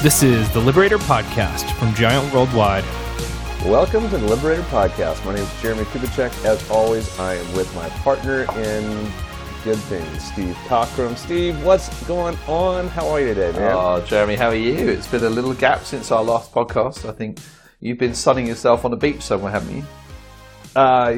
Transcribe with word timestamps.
This 0.00 0.22
is 0.22 0.48
the 0.52 0.60
Liberator 0.60 0.96
Podcast 0.96 1.72
from 1.72 1.92
Giant 1.92 2.32
Worldwide. 2.32 2.84
Welcome 3.64 4.08
to 4.10 4.16
the 4.16 4.28
Liberator 4.28 4.62
Podcast. 4.62 5.24
My 5.24 5.34
name 5.34 5.42
is 5.42 5.60
Jeremie 5.60 5.82
Kubicek. 5.86 6.44
As 6.44 6.70
always, 6.70 7.18
I 7.18 7.34
am 7.34 7.52
with 7.56 7.74
my 7.74 7.88
partner 7.88 8.42
in 8.60 9.10
good 9.64 9.76
things, 9.76 10.22
Steve 10.22 10.54
Cockram. 10.68 11.16
Steve, 11.16 11.64
what's 11.64 11.88
going 12.06 12.38
on? 12.46 12.86
How 12.86 13.08
are 13.08 13.18
you 13.20 13.34
today, 13.34 13.50
man? 13.58 13.72
Oh, 13.74 14.00
Jeremie, 14.06 14.36
how 14.36 14.50
are 14.50 14.54
you? 14.54 14.88
It's 14.88 15.08
been 15.08 15.24
a 15.24 15.28
little 15.28 15.52
gap 15.52 15.82
since 15.82 16.12
our 16.12 16.22
last 16.22 16.52
podcast. 16.52 17.04
I 17.08 17.12
think 17.12 17.40
you've 17.80 17.98
been 17.98 18.14
sunning 18.14 18.46
yourself 18.46 18.84
on 18.84 18.92
a 18.92 18.96
beach 18.96 19.22
somewhere, 19.22 19.50
haven't 19.50 19.78
you? 19.78 19.84
Uh, 20.78 21.10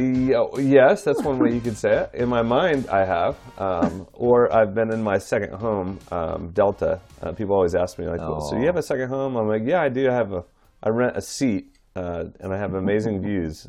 yes, 0.59 1.05
that's 1.05 1.23
one 1.23 1.38
way 1.38 1.52
you 1.52 1.60
could 1.60 1.77
say 1.77 1.91
it. 1.91 2.10
In 2.14 2.30
my 2.30 2.41
mind, 2.41 2.88
I 2.88 3.05
have. 3.05 3.37
Um, 3.59 4.06
or 4.14 4.51
I've 4.56 4.74
been 4.74 4.91
in 4.91 5.02
my 5.02 5.18
second 5.18 5.52
home, 5.52 5.98
um, 6.10 6.48
Delta. 6.52 6.98
Uh, 7.20 7.32
people 7.32 7.55
always 7.55 7.74
ask 7.74 7.98
me, 7.98 8.06
like, 8.06 8.20
well, 8.20 8.41
so 8.41 8.56
you 8.56 8.65
have 8.65 8.77
a 8.77 8.82
second 8.82 9.10
home? 9.10 9.37
I'm 9.37 9.46
like, 9.46 9.60
yeah, 9.66 9.82
I 9.82 9.91
do. 9.91 10.09
I 10.09 10.15
have 10.15 10.32
a, 10.32 10.45
I 10.82 10.88
rent 10.88 11.15
a 11.15 11.20
seat, 11.20 11.77
uh, 11.95 12.24
and 12.41 12.54
I 12.54 12.59
have 12.59 12.73
amazing 12.73 13.20
views 13.28 13.68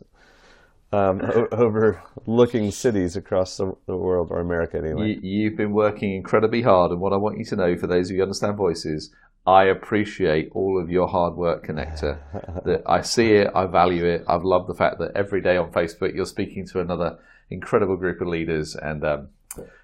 um, 0.92 1.22
o- 1.22 1.48
overlooking 1.52 2.72
cities 2.72 3.16
across 3.16 3.58
the, 3.58 3.74
the, 3.86 3.96
world, 3.96 4.30
or 4.32 4.40
America 4.40 4.78
anyway. 4.78 5.18
You, 5.22 5.22
you've 5.22 5.58
been 5.58 5.72
working 5.72 6.14
incredibly 6.14 6.62
hard, 6.62 6.92
and 6.92 7.00
what 7.00 7.14
I 7.14 7.18
want 7.18 7.38
you 7.38 7.46
to 7.46 7.56
know, 7.56 7.78
for 7.78 7.88
those 7.88 8.10
of 8.10 8.12
you 8.12 8.18
who 8.18 8.24
understand 8.24 8.58
voices, 8.58 9.14
I 9.48 9.66
appreciate 9.66 10.50
all 10.54 10.80
of 10.80 10.90
your 10.90 11.08
hard 11.08 11.36
work, 11.36 11.66
connector. 11.66 12.20
that 12.66 12.84
I 12.86 13.02
see 13.02 13.32
it, 13.34 13.50
I 13.56 13.66
value 13.66 14.06
it. 14.06 14.24
I've 14.28 14.44
loved 14.44 14.68
the 14.68 14.76
fact 14.76 15.00
that 15.00 15.12
every 15.16 15.42
day 15.42 15.58
on 15.58 15.72
Facebook 15.72 16.14
you're 16.14 16.26
speaking 16.26 16.68
to 16.68 16.80
another 16.80 17.18
incredible 17.50 17.98
group 17.98 18.22
of 18.22 18.28
leaders, 18.28 18.76
and 18.76 19.04
um, 19.04 19.30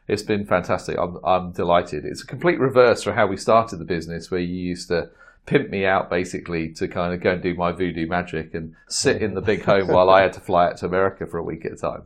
it's 0.08 0.24
been 0.24 0.46
fantastic. 0.46 0.98
I'm, 0.98 1.18
I'm 1.24 1.52
delighted. 1.54 2.06
It's 2.06 2.22
a 2.22 2.28
complete 2.28 2.60
reverse 2.60 3.04
from 3.04 3.16
how 3.16 3.28
we 3.28 3.38
started 3.38 3.78
the 3.78 3.86
business, 3.86 4.30
where 4.30 4.40
you 4.40 4.56
used 4.56 4.90
to 4.90 5.10
pimp 5.48 5.70
me 5.70 5.86
out 5.86 6.10
basically 6.10 6.70
to 6.74 6.88
kind 6.88 7.14
of 7.14 7.22
go 7.22 7.32
and 7.32 7.42
do 7.42 7.56
my 7.56 7.72
voodoo 7.72 8.06
magic 8.06 8.54
and 8.54 8.76
sit 8.88 9.24
in 9.24 9.34
the 9.34 9.42
big 9.42 9.64
home 9.64 9.88
while 9.94 10.10
I 10.12 10.22
had 10.22 10.34
to 10.34 10.40
fly 10.40 10.68
out 10.68 10.78
to 10.78 10.86
America 10.86 11.26
for 11.26 11.40
a 11.40 11.44
week 11.44 11.66
at 11.66 11.72
a 11.72 11.76
time. 11.78 12.04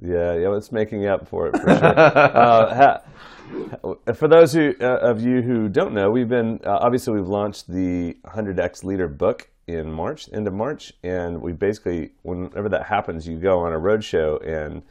Yeah, 0.00 0.34
yeah, 0.34 0.56
it's 0.56 0.72
making 0.72 1.06
up 1.06 1.28
for 1.28 1.48
it 1.48 1.58
for 1.58 1.68
sure. 1.68 1.98
uh, 4.06 4.12
for 4.14 4.28
those 4.28 4.52
who, 4.52 4.74
uh, 4.80 4.84
of 4.84 5.20
you 5.20 5.42
who 5.42 5.68
don't 5.68 5.92
know, 5.92 6.10
we've 6.10 6.28
been 6.28 6.60
uh, 6.64 6.78
obviously 6.80 7.14
we've 7.14 7.28
launched 7.28 7.68
the 7.68 8.16
100x 8.24 8.84
Leader 8.84 9.08
book 9.08 9.50
in 9.66 9.90
March, 9.90 10.28
end 10.32 10.46
of 10.46 10.54
March, 10.54 10.92
and 11.02 11.42
we 11.42 11.52
basically, 11.52 12.12
whenever 12.22 12.68
that 12.68 12.86
happens, 12.86 13.26
you 13.26 13.36
go 13.36 13.58
on 13.58 13.72
a 13.72 13.78
roadshow, 13.78 14.40
and 14.46 14.82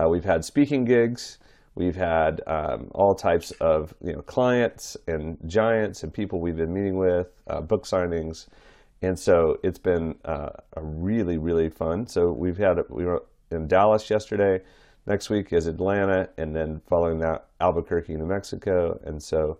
uh, 0.00 0.08
we've 0.08 0.24
had 0.24 0.44
speaking 0.44 0.84
gigs, 0.84 1.38
we've 1.74 1.96
had 1.96 2.40
um, 2.46 2.90
all 2.92 3.14
types 3.14 3.50
of 3.52 3.94
you 4.02 4.12
know 4.12 4.22
clients 4.22 4.96
and 5.06 5.38
giants 5.46 6.02
and 6.02 6.12
people 6.12 6.40
we've 6.40 6.56
been 6.56 6.72
meeting 6.72 6.96
with, 6.96 7.28
uh, 7.46 7.60
book 7.60 7.84
signings, 7.84 8.46
and 9.02 9.18
so 9.18 9.58
it's 9.62 9.78
been 9.78 10.16
uh, 10.24 10.50
a 10.76 10.82
really 10.82 11.38
really 11.38 11.70
fun. 11.70 12.06
So 12.06 12.32
we've 12.32 12.58
had 12.58 12.78
we 12.88 13.04
were 13.04 13.22
in 13.50 13.66
Dallas 13.66 14.10
yesterday 14.10 14.60
Next 15.06 15.30
week 15.30 15.52
is 15.52 15.66
Atlanta, 15.66 16.28
and 16.36 16.54
then 16.54 16.82
following 16.88 17.18
that, 17.20 17.46
Albuquerque, 17.60 18.14
New 18.16 18.26
Mexico. 18.26 19.00
And 19.04 19.22
so 19.22 19.58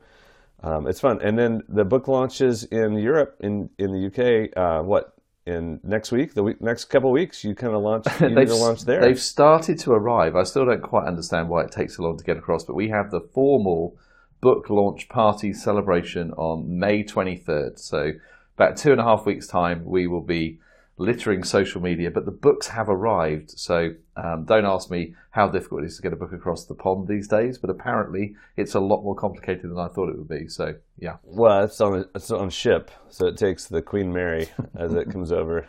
um, 0.62 0.86
it's 0.86 1.00
fun. 1.00 1.20
And 1.22 1.38
then 1.38 1.62
the 1.68 1.84
book 1.84 2.08
launches 2.08 2.64
in 2.64 2.94
Europe, 2.98 3.36
in 3.40 3.70
in 3.78 3.90
the 3.92 4.06
UK. 4.06 4.56
Uh, 4.56 4.82
what 4.82 5.14
in 5.50 5.80
next 5.82 6.12
week? 6.12 6.34
The 6.34 6.42
week, 6.42 6.60
next 6.60 6.86
couple 6.86 7.10
of 7.10 7.14
weeks, 7.14 7.44
you 7.44 7.54
kind 7.54 7.74
of 7.74 7.82
launch. 7.82 8.06
You 8.20 8.34
they've, 8.34 8.50
launch 8.50 8.82
there. 8.82 9.00
They've 9.00 9.20
started 9.20 9.78
to 9.80 9.92
arrive. 9.92 10.36
I 10.36 10.44
still 10.44 10.64
don't 10.64 10.82
quite 10.82 11.06
understand 11.06 11.48
why 11.48 11.64
it 11.64 11.72
takes 11.72 11.96
so 11.96 12.04
long 12.04 12.16
to 12.16 12.24
get 12.24 12.36
across, 12.36 12.64
but 12.64 12.74
we 12.74 12.88
have 12.88 13.10
the 13.10 13.20
formal 13.20 13.96
book 14.40 14.70
launch 14.70 15.08
party 15.08 15.52
celebration 15.52 16.32
on 16.32 16.78
May 16.78 17.04
23rd. 17.04 17.78
So 17.78 18.12
about 18.56 18.76
two 18.76 18.92
and 18.92 19.00
a 19.00 19.04
half 19.04 19.26
weeks 19.26 19.46
time, 19.46 19.84
we 19.84 20.06
will 20.06 20.22
be 20.22 20.60
littering 21.00 21.42
social 21.42 21.80
media, 21.80 22.10
but 22.10 22.26
the 22.26 22.30
books 22.30 22.68
have 22.68 22.88
arrived. 22.88 23.50
So 23.58 23.94
um, 24.16 24.44
don't 24.44 24.66
ask 24.66 24.90
me 24.90 25.14
how 25.30 25.48
difficult 25.48 25.82
it 25.82 25.86
is 25.86 25.96
to 25.96 26.02
get 26.02 26.12
a 26.12 26.16
book 26.16 26.32
across 26.32 26.66
the 26.66 26.74
pond 26.74 27.08
these 27.08 27.26
days, 27.26 27.56
but 27.56 27.70
apparently 27.70 28.34
it's 28.56 28.74
a 28.74 28.80
lot 28.80 29.02
more 29.02 29.14
complicated 29.14 29.70
than 29.70 29.78
I 29.78 29.88
thought 29.88 30.10
it 30.10 30.18
would 30.18 30.28
be. 30.28 30.46
So 30.46 30.74
yeah. 30.98 31.16
Well, 31.24 31.64
it's 31.64 31.80
on 31.80 32.04
it's 32.14 32.30
on 32.30 32.50
ship, 32.50 32.90
so 33.08 33.26
it 33.26 33.38
takes 33.38 33.66
the 33.66 33.80
Queen 33.80 34.12
Mary 34.12 34.48
as 34.78 34.94
it 34.94 35.10
comes 35.10 35.32
over. 35.32 35.66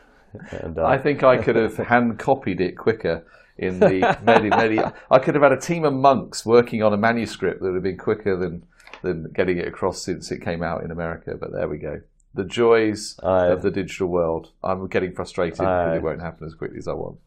And, 0.52 0.78
uh... 0.78 0.86
I 0.86 0.98
think 0.98 1.24
I 1.24 1.38
could 1.38 1.56
have 1.56 1.78
hand 1.78 2.20
copied 2.20 2.62
it 2.62 2.78
quicker. 2.78 3.26
In 3.58 3.80
the 3.80 4.18
many, 4.24 4.50
many, 4.50 4.80
I 5.12 5.20
could 5.20 5.36
have 5.36 5.44
had 5.44 5.52
a 5.52 5.60
team 5.60 5.86
of 5.86 5.94
monks 5.94 6.46
working 6.46 6.82
on 6.82 6.94
a 6.94 6.98
manuscript 6.98 7.62
that 7.62 7.68
would 7.68 7.76
have 7.76 7.84
been 7.84 7.98
quicker 7.98 8.36
than 8.36 8.66
than 9.02 9.32
getting 9.34 9.58
it 9.58 9.68
across 9.68 10.02
since 10.02 10.32
it 10.32 10.42
came 10.42 10.64
out 10.64 10.84
in 10.84 10.92
America. 10.92 11.36
But 11.40 11.52
there 11.54 11.70
we 11.70 11.78
go 11.78 12.02
the 12.34 12.44
joys 12.44 13.16
of 13.20 13.62
the 13.62 13.72
digital 13.72 14.08
world. 14.08 14.52
I'm 14.64 14.88
getting 14.88 15.14
frustrated 15.14 15.60
that 15.60 15.96
it 15.96 16.04
won't 16.04 16.22
happen 16.22 16.48
as 16.48 16.54
quickly 16.54 16.78
as 16.78 16.88
I 16.88 16.94
want. 16.94 17.18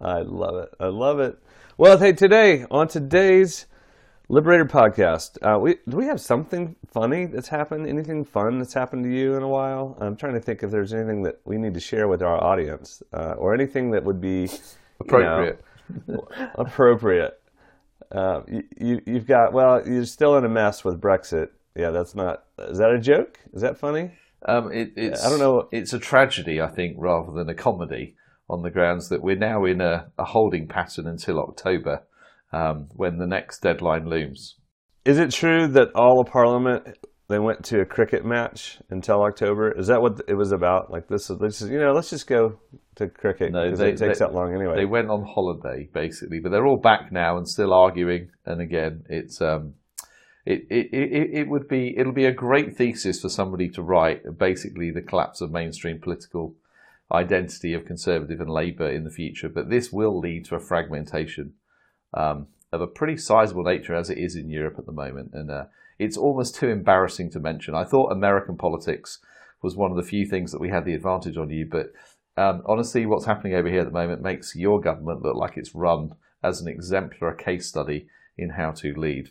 I 0.00 0.20
love 0.20 0.56
it. 0.56 0.74
I 0.80 0.86
love 0.86 1.20
it. 1.20 1.38
Well, 1.78 1.98
hey, 1.98 2.12
today 2.12 2.66
on 2.70 2.88
today's 2.88 3.66
Liberator 4.28 4.64
podcast, 4.64 5.38
uh, 5.42 5.58
we 5.58 5.76
do 5.88 5.96
we 5.96 6.06
have 6.06 6.20
something 6.20 6.74
funny 6.88 7.26
that's 7.26 7.48
happened? 7.48 7.86
Anything 7.86 8.24
fun 8.24 8.58
that's 8.58 8.72
happened 8.72 9.04
to 9.04 9.10
you 9.10 9.36
in 9.36 9.42
a 9.42 9.48
while? 9.48 9.96
I'm 10.00 10.16
trying 10.16 10.34
to 10.34 10.40
think 10.40 10.62
if 10.62 10.70
there's 10.70 10.92
anything 10.92 11.22
that 11.24 11.40
we 11.44 11.56
need 11.58 11.74
to 11.74 11.80
share 11.80 12.08
with 12.08 12.22
our 12.22 12.42
audience, 12.42 13.02
uh, 13.12 13.34
or 13.36 13.54
anything 13.54 13.90
that 13.92 14.04
would 14.04 14.20
be 14.20 14.48
appropriate. 15.00 15.62
You 16.06 16.14
know, 16.14 16.28
appropriate. 16.54 17.40
Uh, 18.10 18.42
you, 18.48 19.00
you, 19.06 19.14
have 19.14 19.26
got 19.26 19.52
well. 19.52 19.86
You're 19.86 20.04
still 20.04 20.36
in 20.36 20.44
a 20.44 20.48
mess 20.48 20.84
with 20.84 21.00
Brexit 21.00 21.50
yeah, 21.76 21.90
that's 21.90 22.14
not. 22.14 22.44
Is 22.58 22.78
that 22.78 22.90
a 22.90 23.00
joke? 23.00 23.38
Is 23.52 23.62
that 23.62 23.78
funny? 23.78 24.12
Um, 24.44 24.72
it, 24.72 24.92
it's, 24.96 25.24
I 25.24 25.30
don't 25.30 25.38
know. 25.38 25.68
It's 25.70 25.92
a 25.92 25.98
tragedy, 25.98 26.60
I 26.60 26.68
think, 26.68 26.96
rather 26.98 27.32
than 27.32 27.48
a 27.48 27.54
comedy, 27.54 28.16
on 28.48 28.62
the 28.62 28.70
grounds 28.70 29.08
that 29.08 29.22
we're 29.22 29.36
now 29.36 29.64
in 29.64 29.80
a, 29.80 30.10
a 30.18 30.24
holding 30.24 30.68
pattern 30.68 31.06
until 31.06 31.38
October, 31.38 32.02
um, 32.52 32.88
when 32.94 33.18
the 33.18 33.26
next 33.26 33.60
deadline 33.60 34.08
looms. 34.08 34.56
Is 35.04 35.18
it 35.18 35.30
true 35.30 35.66
that 35.68 35.88
all 35.94 36.20
of 36.20 36.28
Parliament 36.28 36.98
they 37.28 37.38
went 37.38 37.64
to 37.64 37.80
a 37.80 37.86
cricket 37.86 38.24
match 38.24 38.78
until 38.90 39.22
October? 39.22 39.72
Is 39.72 39.86
that 39.86 40.02
what 40.02 40.20
it 40.28 40.34
was 40.34 40.52
about? 40.52 40.90
Like 40.90 41.08
this 41.08 41.30
is, 41.30 41.38
this 41.38 41.62
is 41.62 41.70
you 41.70 41.78
know, 41.78 41.92
let's 41.92 42.10
just 42.10 42.26
go 42.26 42.58
to 42.96 43.08
cricket 43.08 43.52
because 43.52 43.80
no, 43.80 43.86
it 43.86 43.96
takes 43.96 44.18
they, 44.18 44.26
that 44.26 44.34
long 44.34 44.54
anyway. 44.54 44.76
They 44.76 44.84
went 44.84 45.08
on 45.08 45.24
holiday 45.24 45.88
basically, 45.92 46.40
but 46.40 46.50
they're 46.50 46.66
all 46.66 46.80
back 46.80 47.10
now 47.10 47.38
and 47.38 47.48
still 47.48 47.72
arguing. 47.72 48.30
And 48.44 48.60
again, 48.60 49.04
it's 49.08 49.40
um, 49.40 49.74
it, 50.44 50.66
it, 50.70 51.30
it, 51.32 51.48
would 51.48 51.68
be 51.68 51.96
it'll 51.96 52.12
be 52.12 52.24
a 52.24 52.32
great 52.32 52.76
thesis 52.76 53.20
for 53.20 53.28
somebody 53.28 53.68
to 53.68 53.82
write 53.82 54.38
basically 54.38 54.90
the 54.90 55.02
collapse 55.02 55.40
of 55.40 55.52
mainstream 55.52 56.00
political 56.00 56.54
identity 57.12 57.74
of 57.74 57.84
conservative 57.84 58.40
and 58.40 58.50
labour 58.50 58.90
in 58.90 59.04
the 59.04 59.10
future 59.10 59.48
but 59.48 59.70
this 59.70 59.92
will 59.92 60.18
lead 60.18 60.44
to 60.44 60.56
a 60.56 60.60
fragmentation 60.60 61.52
um, 62.14 62.48
of 62.72 62.80
a 62.80 62.86
pretty 62.86 63.16
sizable 63.16 63.62
nature 63.62 63.94
as 63.94 64.10
it 64.10 64.18
is 64.18 64.34
in 64.34 64.48
Europe 64.48 64.76
at 64.78 64.86
the 64.86 64.92
moment. 64.92 65.30
And 65.34 65.50
uh, 65.50 65.64
it's 65.98 66.16
almost 66.16 66.54
too 66.54 66.68
embarrassing 66.68 67.30
to 67.30 67.40
mention. 67.40 67.74
I 67.74 67.84
thought 67.84 68.10
American 68.10 68.56
politics 68.56 69.18
was 69.60 69.76
one 69.76 69.90
of 69.90 69.96
the 69.96 70.02
few 70.02 70.26
things 70.26 70.50
that 70.50 70.60
we 70.60 70.70
had 70.70 70.84
the 70.84 70.94
advantage 70.94 71.36
on 71.36 71.50
you 71.50 71.66
but 71.70 71.92
um, 72.36 72.62
honestly 72.66 73.06
what's 73.06 73.26
happening 73.26 73.54
over 73.54 73.68
here 73.68 73.80
at 73.80 73.86
the 73.86 73.92
moment 73.92 74.22
makes 74.22 74.56
your 74.56 74.80
government 74.80 75.22
look 75.22 75.36
like 75.36 75.56
it's 75.56 75.74
run 75.74 76.14
as 76.42 76.60
an 76.60 76.66
exemplar 76.66 77.32
case 77.32 77.68
study 77.68 78.08
in 78.36 78.50
how 78.50 78.72
to 78.72 78.92
lead 78.98 79.30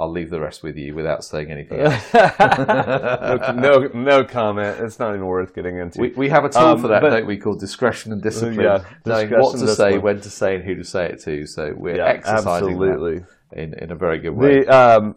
I'll 0.00 0.10
leave 0.10 0.30
the 0.30 0.40
rest 0.40 0.62
with 0.62 0.78
you 0.78 0.94
without 0.94 1.22
saying 1.24 1.50
anything. 1.50 1.78
no, 1.78 3.52
no, 3.52 3.90
no, 3.92 4.24
comment. 4.24 4.80
It's 4.80 4.98
not 4.98 5.14
even 5.14 5.26
worth 5.26 5.54
getting 5.54 5.76
into. 5.76 6.00
We, 6.00 6.08
we 6.16 6.28
have 6.30 6.44
a 6.44 6.48
tool 6.48 6.62
um, 6.62 6.80
for 6.80 6.88
that, 6.88 7.02
but, 7.02 7.10
don't 7.10 7.26
we? 7.26 7.36
Called 7.36 7.60
discretion 7.60 8.10
and 8.10 8.22
discipline. 8.22 8.60
Yeah, 8.60 8.84
knowing 9.04 9.30
what 9.30 9.58
to 9.58 9.68
say, 9.68 9.98
when 9.98 10.22
to 10.22 10.30
say, 10.30 10.54
and 10.54 10.64
who 10.64 10.74
to 10.76 10.84
say 10.84 11.06
it 11.06 11.20
to. 11.24 11.44
So 11.44 11.74
we're 11.76 11.96
yeah, 11.96 12.06
exercising 12.06 12.48
absolutely. 12.48 13.18
that 13.18 13.60
in, 13.60 13.74
in 13.74 13.90
a 13.90 13.94
very 13.94 14.18
good 14.18 14.30
way. 14.30 14.64
The, 14.64 14.68
um, 14.74 15.16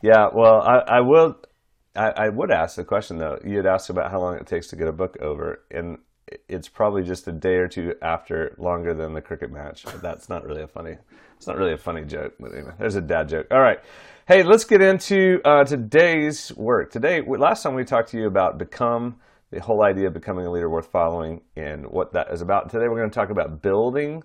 yeah, 0.00 0.28
well, 0.32 0.62
I, 0.62 0.78
I 0.78 1.00
will. 1.00 1.36
I, 1.94 2.10
I, 2.10 2.28
would 2.30 2.50
ask 2.50 2.76
the 2.76 2.84
question 2.84 3.18
though. 3.18 3.38
You 3.44 3.58
had 3.58 3.66
asked 3.66 3.90
about 3.90 4.10
how 4.10 4.18
long 4.18 4.36
it 4.36 4.46
takes 4.46 4.68
to 4.68 4.76
get 4.76 4.88
a 4.88 4.92
book 4.92 5.18
over, 5.20 5.62
and 5.70 5.98
it's 6.48 6.68
probably 6.68 7.02
just 7.02 7.26
a 7.28 7.32
day 7.32 7.56
or 7.56 7.68
two 7.68 7.94
after, 8.02 8.54
longer 8.58 8.94
than 8.94 9.12
the 9.12 9.20
cricket 9.20 9.50
match. 9.50 9.84
But 9.84 10.02
that's 10.02 10.28
not 10.28 10.44
really 10.44 10.62
a 10.62 10.68
funny 10.68 10.96
it's 11.36 11.46
not 11.46 11.58
really 11.58 11.72
a 11.74 11.78
funny 11.78 12.04
joke, 12.04 12.34
but 12.40 12.52
anyway, 12.54 12.72
there's 12.78 12.94
a 12.94 13.02
dad 13.02 13.28
joke. 13.28 13.46
All 13.50 13.60
right. 13.60 13.78
Hey, 14.26 14.42
let's 14.42 14.64
get 14.64 14.80
into 14.80 15.42
uh, 15.44 15.64
today's 15.64 16.54
work. 16.54 16.90
Today, 16.90 17.20
last 17.20 17.62
time 17.62 17.74
we 17.74 17.84
talked 17.84 18.10
to 18.12 18.16
you 18.16 18.26
about 18.26 18.56
become, 18.56 19.16
the 19.50 19.60
whole 19.60 19.82
idea 19.82 20.06
of 20.06 20.14
becoming 20.14 20.46
a 20.46 20.50
leader 20.50 20.70
worth 20.70 20.86
following, 20.86 21.42
and 21.54 21.86
what 21.86 22.14
that 22.14 22.30
is 22.32 22.40
about. 22.40 22.70
Today, 22.70 22.88
we're 22.88 22.96
going 22.96 23.10
to 23.10 23.14
talk 23.14 23.28
about 23.28 23.60
building 23.60 24.22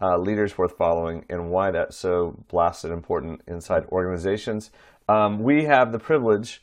uh, 0.00 0.16
leaders 0.16 0.56
worth 0.56 0.76
following 0.76 1.24
and 1.28 1.50
why 1.50 1.70
that's 1.72 1.96
so 1.96 2.42
blasted 2.48 2.92
important 2.92 3.42
inside 3.48 3.84
organizations. 3.86 4.70
Um, 5.08 5.40
we 5.40 5.64
have 5.64 5.90
the 5.90 5.98
privilege 5.98 6.62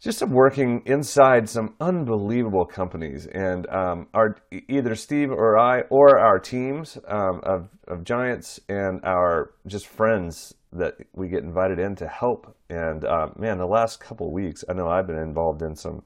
just 0.00 0.26
working 0.26 0.82
inside 0.86 1.48
some 1.48 1.74
unbelievable 1.78 2.64
companies. 2.64 3.26
And 3.26 3.68
um, 3.68 4.06
our 4.14 4.36
either 4.68 4.94
Steve 4.94 5.30
or 5.30 5.58
I 5.58 5.82
or 5.90 6.18
our 6.18 6.38
teams 6.38 6.96
um, 7.06 7.40
of, 7.42 7.68
of 7.86 8.02
giants 8.04 8.58
and 8.68 9.04
our 9.04 9.52
just 9.66 9.86
friends 9.86 10.54
that 10.72 10.94
we 11.14 11.28
get 11.28 11.42
invited 11.42 11.78
in 11.78 11.96
to 11.96 12.08
help. 12.08 12.56
And 12.70 13.04
uh, 13.04 13.28
man, 13.36 13.58
the 13.58 13.66
last 13.66 14.00
couple 14.00 14.32
weeks, 14.32 14.64
I 14.68 14.72
know 14.72 14.88
I've 14.88 15.06
been 15.06 15.18
involved 15.18 15.62
in 15.62 15.76
some 15.76 16.02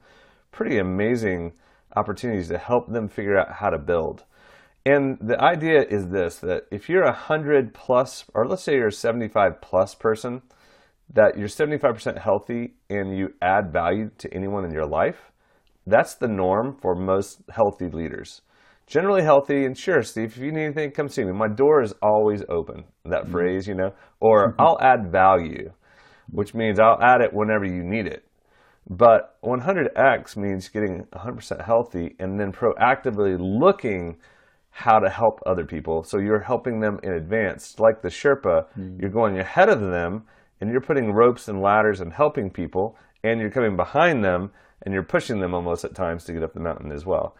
pretty 0.51 0.79
amazing 0.79 1.53
opportunities 1.95 2.49
to 2.49 2.57
help 2.57 2.91
them 2.91 3.07
figure 3.07 3.37
out 3.37 3.53
how 3.53 3.69
to 3.69 3.77
build. 3.77 4.25
And 4.85 5.17
the 5.21 5.41
idea 5.41 5.83
is 5.83 6.09
this 6.09 6.37
that 6.39 6.63
if 6.69 6.89
you're 6.89 7.03
a 7.03 7.07
100 7.07 7.73
plus, 7.73 8.25
or 8.33 8.45
let's 8.45 8.63
say 8.63 8.73
you're 8.73 8.87
a 8.87 8.91
75 8.91 9.61
plus 9.61 9.95
person, 9.95 10.41
that 11.13 11.37
you're 11.37 11.47
75% 11.47 12.19
healthy 12.19 12.73
and 12.89 13.17
you 13.17 13.29
add 13.41 13.71
value 13.71 14.09
to 14.17 14.33
anyone 14.33 14.65
in 14.65 14.71
your 14.71 14.85
life, 14.85 15.31
that's 15.87 16.15
the 16.15 16.27
norm 16.27 16.77
for 16.81 16.95
most 16.95 17.41
healthy 17.49 17.89
leaders. 17.89 18.41
Generally 18.87 19.23
healthy, 19.23 19.65
and 19.65 19.77
sure, 19.77 20.03
Steve, 20.03 20.31
if 20.31 20.37
you 20.37 20.51
need 20.51 20.65
anything, 20.65 20.91
come 20.91 21.09
see 21.09 21.23
me. 21.23 21.31
My 21.31 21.47
door 21.47 21.81
is 21.81 21.93
always 22.03 22.43
open. 22.49 22.83
That 23.03 23.23
mm-hmm. 23.23 23.31
phrase, 23.31 23.67
you 23.67 23.75
know, 23.75 23.93
or 24.19 24.51
mm-hmm. 24.51 24.61
I'll 24.61 24.79
add 24.79 25.11
value, 25.11 25.71
which 26.29 26.53
means 26.53 26.79
I'll 26.79 27.01
add 27.01 27.21
it 27.21 27.33
whenever 27.33 27.65
you 27.65 27.83
need 27.83 28.05
it. 28.05 28.27
But 28.87 29.41
100x 29.43 30.37
means 30.37 30.69
getting 30.69 31.05
100% 31.13 31.65
healthy 31.65 32.15
and 32.19 32.39
then 32.39 32.51
proactively 32.51 33.37
looking 33.39 34.17
how 34.69 34.99
to 34.99 35.09
help 35.09 35.39
other 35.47 35.65
people. 35.65 36.03
So 36.03 36.19
you're 36.19 36.41
helping 36.41 36.79
them 36.79 36.99
in 37.01 37.13
advance. 37.13 37.79
Like 37.79 38.01
the 38.01 38.09
Sherpa, 38.09 38.67
mm-hmm. 38.67 38.99
you're 38.99 39.09
going 39.09 39.39
ahead 39.39 39.69
of 39.69 39.81
them 39.81 40.25
and 40.59 40.69
you're 40.69 40.81
putting 40.81 41.11
ropes 41.11 41.47
and 41.47 41.61
ladders 41.61 42.01
and 42.01 42.13
helping 42.13 42.49
people, 42.49 42.97
and 43.23 43.39
you're 43.39 43.51
coming 43.51 43.75
behind 43.75 44.23
them 44.23 44.51
and 44.81 44.93
you're 44.93 45.03
pushing 45.03 45.39
them 45.39 45.53
almost 45.53 45.83
at 45.83 45.95
times 45.95 46.23
to 46.25 46.33
get 46.33 46.43
up 46.43 46.53
the 46.53 46.59
mountain 46.59 46.91
as 46.91 47.05
well. 47.05 47.35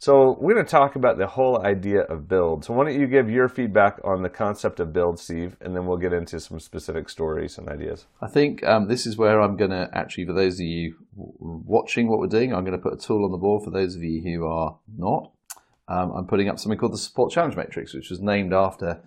So 0.00 0.36
we're 0.40 0.54
going 0.54 0.64
to 0.64 0.70
talk 0.70 0.94
about 0.94 1.18
the 1.18 1.26
whole 1.26 1.60
idea 1.66 2.02
of 2.02 2.28
build. 2.28 2.64
So 2.64 2.72
why 2.72 2.84
don't 2.84 3.00
you 3.00 3.08
give 3.08 3.28
your 3.28 3.48
feedback 3.48 3.98
on 4.04 4.22
the 4.22 4.28
concept 4.28 4.78
of 4.78 4.92
build, 4.92 5.18
Steve, 5.18 5.56
and 5.60 5.74
then 5.74 5.86
we'll 5.86 5.96
get 5.96 6.12
into 6.12 6.38
some 6.38 6.60
specific 6.60 7.08
stories 7.08 7.58
and 7.58 7.68
ideas. 7.68 8.06
I 8.22 8.28
think 8.28 8.64
um, 8.64 8.86
this 8.86 9.06
is 9.06 9.16
where 9.16 9.40
I'm 9.40 9.56
going 9.56 9.72
to 9.72 9.90
actually, 9.92 10.26
for 10.26 10.34
those 10.34 10.54
of 10.54 10.66
you 10.66 10.94
watching 11.16 12.08
what 12.08 12.20
we're 12.20 12.28
doing, 12.28 12.54
I'm 12.54 12.64
going 12.64 12.78
to 12.78 12.82
put 12.82 12.92
a 12.92 12.96
tool 12.96 13.24
on 13.24 13.32
the 13.32 13.38
board 13.38 13.64
for 13.64 13.70
those 13.70 13.96
of 13.96 14.02
you 14.02 14.22
who 14.22 14.46
are 14.46 14.78
not. 14.96 15.32
Um, 15.88 16.12
I'm 16.12 16.26
putting 16.26 16.48
up 16.48 16.60
something 16.60 16.78
called 16.78 16.92
the 16.92 16.98
Support 16.98 17.32
Challenge 17.32 17.56
Matrix, 17.56 17.92
which 17.92 18.10
was 18.10 18.20
named 18.20 18.52
after 18.52 19.00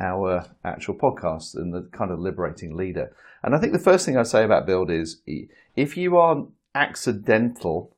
our 0.00 0.46
actual 0.64 0.94
podcast 0.94 1.54
and 1.54 1.72
the 1.72 1.88
kind 1.92 2.10
of 2.10 2.18
liberating 2.18 2.76
leader. 2.76 3.14
And 3.42 3.54
I 3.54 3.58
think 3.58 3.72
the 3.72 3.78
first 3.78 4.04
thing 4.06 4.16
I 4.16 4.22
say 4.22 4.44
about 4.44 4.66
build 4.66 4.90
is 4.90 5.20
if 5.76 5.96
you 5.96 6.16
are 6.16 6.46
accidental 6.74 7.94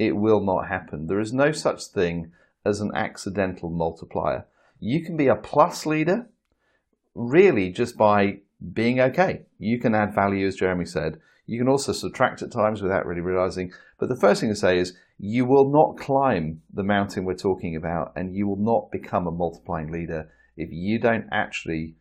it 0.00 0.16
will 0.16 0.40
not 0.40 0.68
happen. 0.68 1.06
There 1.06 1.20
is 1.20 1.32
no 1.32 1.52
such 1.52 1.84
thing 1.84 2.32
as 2.64 2.80
an 2.80 2.90
accidental 2.94 3.68
multiplier. 3.68 4.46
You 4.80 5.04
can 5.04 5.14
be 5.14 5.26
a 5.26 5.36
plus 5.36 5.84
leader 5.84 6.26
really 7.14 7.70
just 7.70 7.98
by 7.98 8.38
being 8.72 8.98
okay. 8.98 9.42
You 9.58 9.78
can 9.78 9.94
add 9.94 10.14
value, 10.14 10.46
as 10.46 10.56
Jeremie 10.56 10.86
said. 10.86 11.20
You 11.44 11.58
can 11.58 11.68
also 11.68 11.92
subtract 11.92 12.40
at 12.40 12.50
times 12.50 12.80
without 12.80 13.04
really 13.04 13.20
realizing. 13.20 13.72
But 13.98 14.08
the 14.08 14.16
first 14.16 14.40
thing 14.40 14.48
to 14.48 14.56
say 14.56 14.78
is 14.78 14.96
you 15.18 15.44
will 15.44 15.70
not 15.70 15.98
climb 15.98 16.62
the 16.72 16.82
mountain 16.82 17.26
we're 17.26 17.34
talking 17.34 17.76
about 17.76 18.12
and 18.16 18.34
you 18.34 18.48
will 18.48 18.56
not 18.56 18.90
become 18.90 19.26
a 19.26 19.30
multiplying 19.30 19.92
leader 19.92 20.30
if 20.60 20.70
you 20.72 20.98
don't 20.98 21.26
actually 21.32 21.96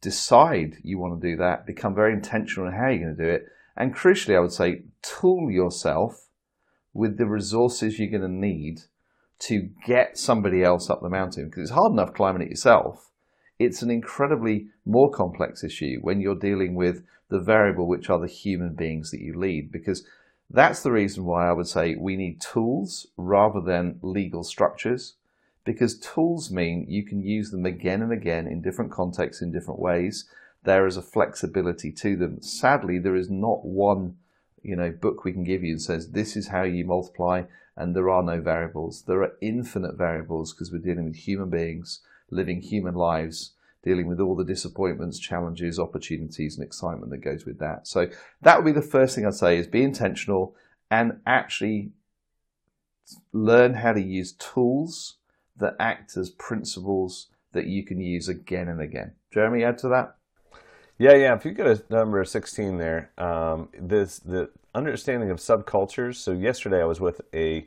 decide 0.00 0.76
you 0.82 0.98
want 0.98 1.20
to 1.20 1.30
do 1.30 1.36
that, 1.36 1.66
become 1.66 1.94
very 1.94 2.12
intentional 2.12 2.68
in 2.68 2.74
how 2.74 2.88
you're 2.88 3.04
going 3.04 3.16
to 3.16 3.22
do 3.24 3.30
it. 3.30 3.46
And 3.76 3.94
crucially, 3.94 4.36
I 4.36 4.40
would 4.40 4.52
say 4.52 4.82
tool 5.02 5.50
yourself 5.50 6.28
with 6.92 7.18
the 7.18 7.26
resources 7.26 7.98
you're 7.98 8.10
going 8.10 8.22
to 8.22 8.28
need 8.28 8.80
to 9.40 9.70
get 9.86 10.16
somebody 10.16 10.62
else 10.62 10.88
up 10.88 11.02
the 11.02 11.08
mountain 11.08 11.46
because 11.46 11.62
it's 11.64 11.72
hard 11.72 11.92
enough 11.92 12.14
climbing 12.14 12.42
it 12.42 12.50
yourself. 12.50 13.10
It's 13.58 13.82
an 13.82 13.90
incredibly 13.90 14.68
more 14.84 15.10
complex 15.10 15.64
issue 15.64 15.98
when 16.02 16.20
you're 16.20 16.38
dealing 16.38 16.74
with 16.74 17.02
the 17.30 17.40
variable, 17.40 17.88
which 17.88 18.10
are 18.10 18.20
the 18.20 18.26
human 18.26 18.74
beings 18.74 19.10
that 19.10 19.20
you 19.20 19.38
lead, 19.38 19.72
because 19.72 20.06
that's 20.50 20.82
the 20.82 20.92
reason 20.92 21.24
why 21.24 21.48
I 21.48 21.52
would 21.52 21.66
say 21.66 21.96
we 21.96 22.16
need 22.16 22.40
tools 22.40 23.06
rather 23.16 23.60
than 23.60 23.98
legal 24.02 24.44
structures, 24.44 25.16
because 25.64 25.98
tools 25.98 26.50
mean 26.50 26.86
you 26.88 27.02
can 27.02 27.22
use 27.22 27.50
them 27.50 27.66
again 27.66 28.02
and 28.02 28.12
again 28.12 28.46
in 28.46 28.60
different 28.60 28.90
contexts, 28.90 29.42
in 29.42 29.52
different 29.52 29.80
ways. 29.80 30.28
There 30.64 30.86
is 30.86 30.96
a 30.96 31.02
flexibility 31.02 31.92
to 31.92 32.16
them. 32.16 32.40
Sadly, 32.42 32.98
there 32.98 33.16
is 33.16 33.30
not 33.30 33.64
one 33.64 34.16
you 34.64 34.74
know 34.74 34.90
book 34.90 35.24
we 35.24 35.32
can 35.32 35.44
give 35.44 35.62
you 35.62 35.74
that 35.74 35.80
says 35.80 36.10
this 36.10 36.36
is 36.36 36.48
how 36.48 36.62
you 36.62 36.84
multiply 36.84 37.42
and 37.76 37.94
there 37.94 38.08
are 38.10 38.22
no 38.22 38.40
variables 38.40 39.02
there 39.02 39.22
are 39.22 39.36
infinite 39.40 39.94
variables 39.94 40.52
because 40.52 40.72
we're 40.72 40.78
dealing 40.78 41.04
with 41.04 41.14
human 41.16 41.50
beings 41.50 42.00
living 42.30 42.62
human 42.62 42.94
lives 42.94 43.52
dealing 43.84 44.06
with 44.06 44.18
all 44.18 44.34
the 44.34 44.44
disappointments 44.44 45.18
challenges 45.18 45.78
opportunities 45.78 46.56
and 46.56 46.64
excitement 46.64 47.10
that 47.10 47.18
goes 47.18 47.44
with 47.44 47.58
that 47.58 47.86
so 47.86 48.08
that 48.40 48.56
would 48.56 48.74
be 48.74 48.80
the 48.80 48.86
first 48.86 49.14
thing 49.14 49.26
i'd 49.26 49.34
say 49.34 49.58
is 49.58 49.66
be 49.66 49.82
intentional 49.82 50.56
and 50.90 51.20
actually 51.26 51.92
learn 53.32 53.74
how 53.74 53.92
to 53.92 54.00
use 54.00 54.32
tools 54.32 55.16
that 55.56 55.76
act 55.78 56.16
as 56.16 56.30
principles 56.30 57.28
that 57.52 57.66
you 57.66 57.84
can 57.84 58.00
use 58.00 58.28
again 58.28 58.68
and 58.68 58.80
again 58.80 59.12
jeremie 59.32 59.64
add 59.64 59.78
to 59.78 59.88
that 59.88 60.16
yeah, 60.96 61.14
yeah. 61.14 61.34
If 61.34 61.44
you 61.44 61.50
go 61.52 61.74
to 61.74 61.82
number 61.90 62.24
16 62.24 62.78
there, 62.78 63.10
um, 63.18 63.68
this 63.76 64.20
the 64.20 64.50
understanding 64.74 65.30
of 65.30 65.38
subcultures. 65.38 66.16
So 66.16 66.32
yesterday 66.32 66.82
I 66.82 66.84
was 66.84 67.00
with 67.00 67.20
a 67.34 67.66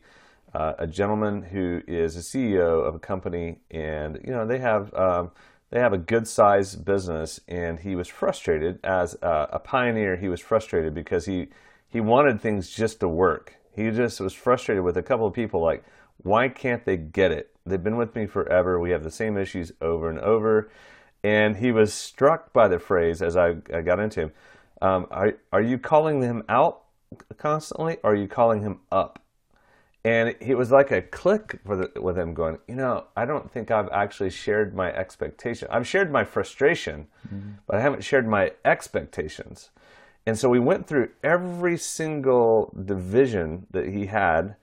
uh, 0.53 0.73
a 0.79 0.87
gentleman 0.87 1.41
who 1.41 1.81
is 1.87 2.15
a 2.15 2.19
CEO 2.19 2.87
of 2.87 2.95
a 2.95 2.99
company, 2.99 3.59
and 3.69 4.19
you 4.23 4.31
know 4.31 4.45
they 4.45 4.59
have 4.59 4.93
um, 4.93 5.31
they 5.71 5.79
have 5.79 5.91
a 5.91 5.97
good 5.97 6.27
sized 6.27 6.85
business, 6.85 7.41
and 7.49 7.79
he 7.79 7.95
was 7.95 8.07
frustrated 8.07 8.79
as 8.83 9.15
a, 9.21 9.49
a 9.53 9.59
pioneer. 9.59 10.15
He 10.15 10.29
was 10.29 10.39
frustrated 10.39 10.93
because 10.93 11.25
he 11.25 11.49
he 11.89 11.99
wanted 11.99 12.39
things 12.39 12.69
just 12.69 13.01
to 13.01 13.09
work. 13.09 13.55
He 13.75 13.91
just 13.91 14.21
was 14.21 14.33
frustrated 14.33 14.83
with 14.85 14.95
a 14.95 15.03
couple 15.03 15.27
of 15.27 15.33
people 15.33 15.61
like, 15.61 15.83
why 16.17 16.47
can't 16.47 16.85
they 16.85 16.97
get 16.97 17.31
it? 17.31 17.53
They've 17.67 17.83
been 17.83 17.97
with 17.97 18.15
me 18.15 18.25
forever. 18.25 18.79
We 18.79 18.91
have 18.91 19.03
the 19.03 19.11
same 19.11 19.37
issues 19.37 19.71
over 19.81 20.09
and 20.09 20.19
over 20.19 20.69
and 21.23 21.57
he 21.57 21.71
was 21.71 21.93
struck 21.93 22.53
by 22.53 22.67
the 22.67 22.79
phrase 22.79 23.21
as 23.21 23.35
I, 23.35 23.55
I 23.73 23.81
got 23.81 23.99
into 23.99 24.21
him. 24.21 24.31
Um, 24.81 25.07
are, 25.11 25.33
are 25.51 25.61
you 25.61 25.77
calling 25.77 26.21
him 26.21 26.43
out 26.47 26.83
constantly, 27.37 27.97
or 28.03 28.11
are 28.11 28.15
you 28.15 28.27
calling 28.27 28.61
him 28.61 28.79
up? 28.91 29.21
And 30.05 30.35
it 30.39 30.55
was 30.55 30.71
like 30.71 30.91
a 30.91 31.01
click 31.01 31.59
with, 31.65 31.97
with 31.97 32.17
him 32.17 32.33
going, 32.33 32.59
you 32.67 32.75
know, 32.75 33.05
I 33.15 33.25
don't 33.25 33.51
think 33.51 33.71
I've 33.71 33.89
actually 33.89 34.29
shared 34.29 34.73
my 34.73 34.93
expectation. 34.93 35.67
I've 35.71 35.87
shared 35.87 36.11
my 36.11 36.23
frustration, 36.23 37.07
mm-hmm. 37.27 37.53
but 37.65 37.75
I 37.75 37.81
haven't 37.81 38.03
shared 38.03 38.27
my 38.27 38.51
expectations. 38.63 39.71
And 40.25 40.37
so 40.37 40.49
we 40.49 40.59
went 40.59 40.87
through 40.87 41.09
every 41.23 41.77
single 41.77 42.73
division 42.85 43.65
that 43.71 43.87
he 43.87 44.05
had 44.05 44.55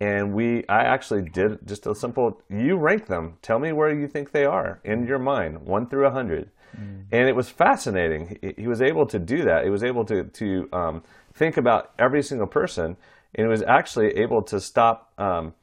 and 0.00 0.32
we 0.32 0.66
i 0.68 0.82
actually 0.82 1.22
did 1.22 1.58
just 1.66 1.86
a 1.86 1.94
simple 1.94 2.40
you 2.48 2.76
rank 2.76 3.06
them. 3.06 3.38
Tell 3.42 3.58
me 3.58 3.72
where 3.72 3.92
you 3.92 4.06
think 4.06 4.30
they 4.30 4.44
are 4.44 4.80
in 4.84 5.06
your 5.06 5.18
mind 5.18 5.62
1 5.62 5.88
through 5.88 6.02
a 6.02 6.10
100 6.10 6.50
mm. 6.76 7.04
and 7.10 7.28
it 7.28 7.34
was 7.34 7.48
fascinating. 7.48 8.38
He, 8.40 8.62
he, 8.62 8.66
was 8.66 8.82
able 8.82 9.06
to 9.06 9.18
do 9.18 9.44
that. 9.44 9.64
He 9.64 9.70
was 9.70 9.84
able 9.84 10.04
to, 10.06 10.24
to 10.24 10.68
um, 10.72 11.02
think 11.34 11.56
about 11.56 11.92
every 11.98 12.22
single 12.22 12.46
person. 12.46 12.96
And 13.34 13.46
he 13.46 13.50
was 13.50 13.62
actually 13.62 14.08
able 14.18 14.42
to 14.42 14.60
stop 14.60 15.12
um, 15.18 15.54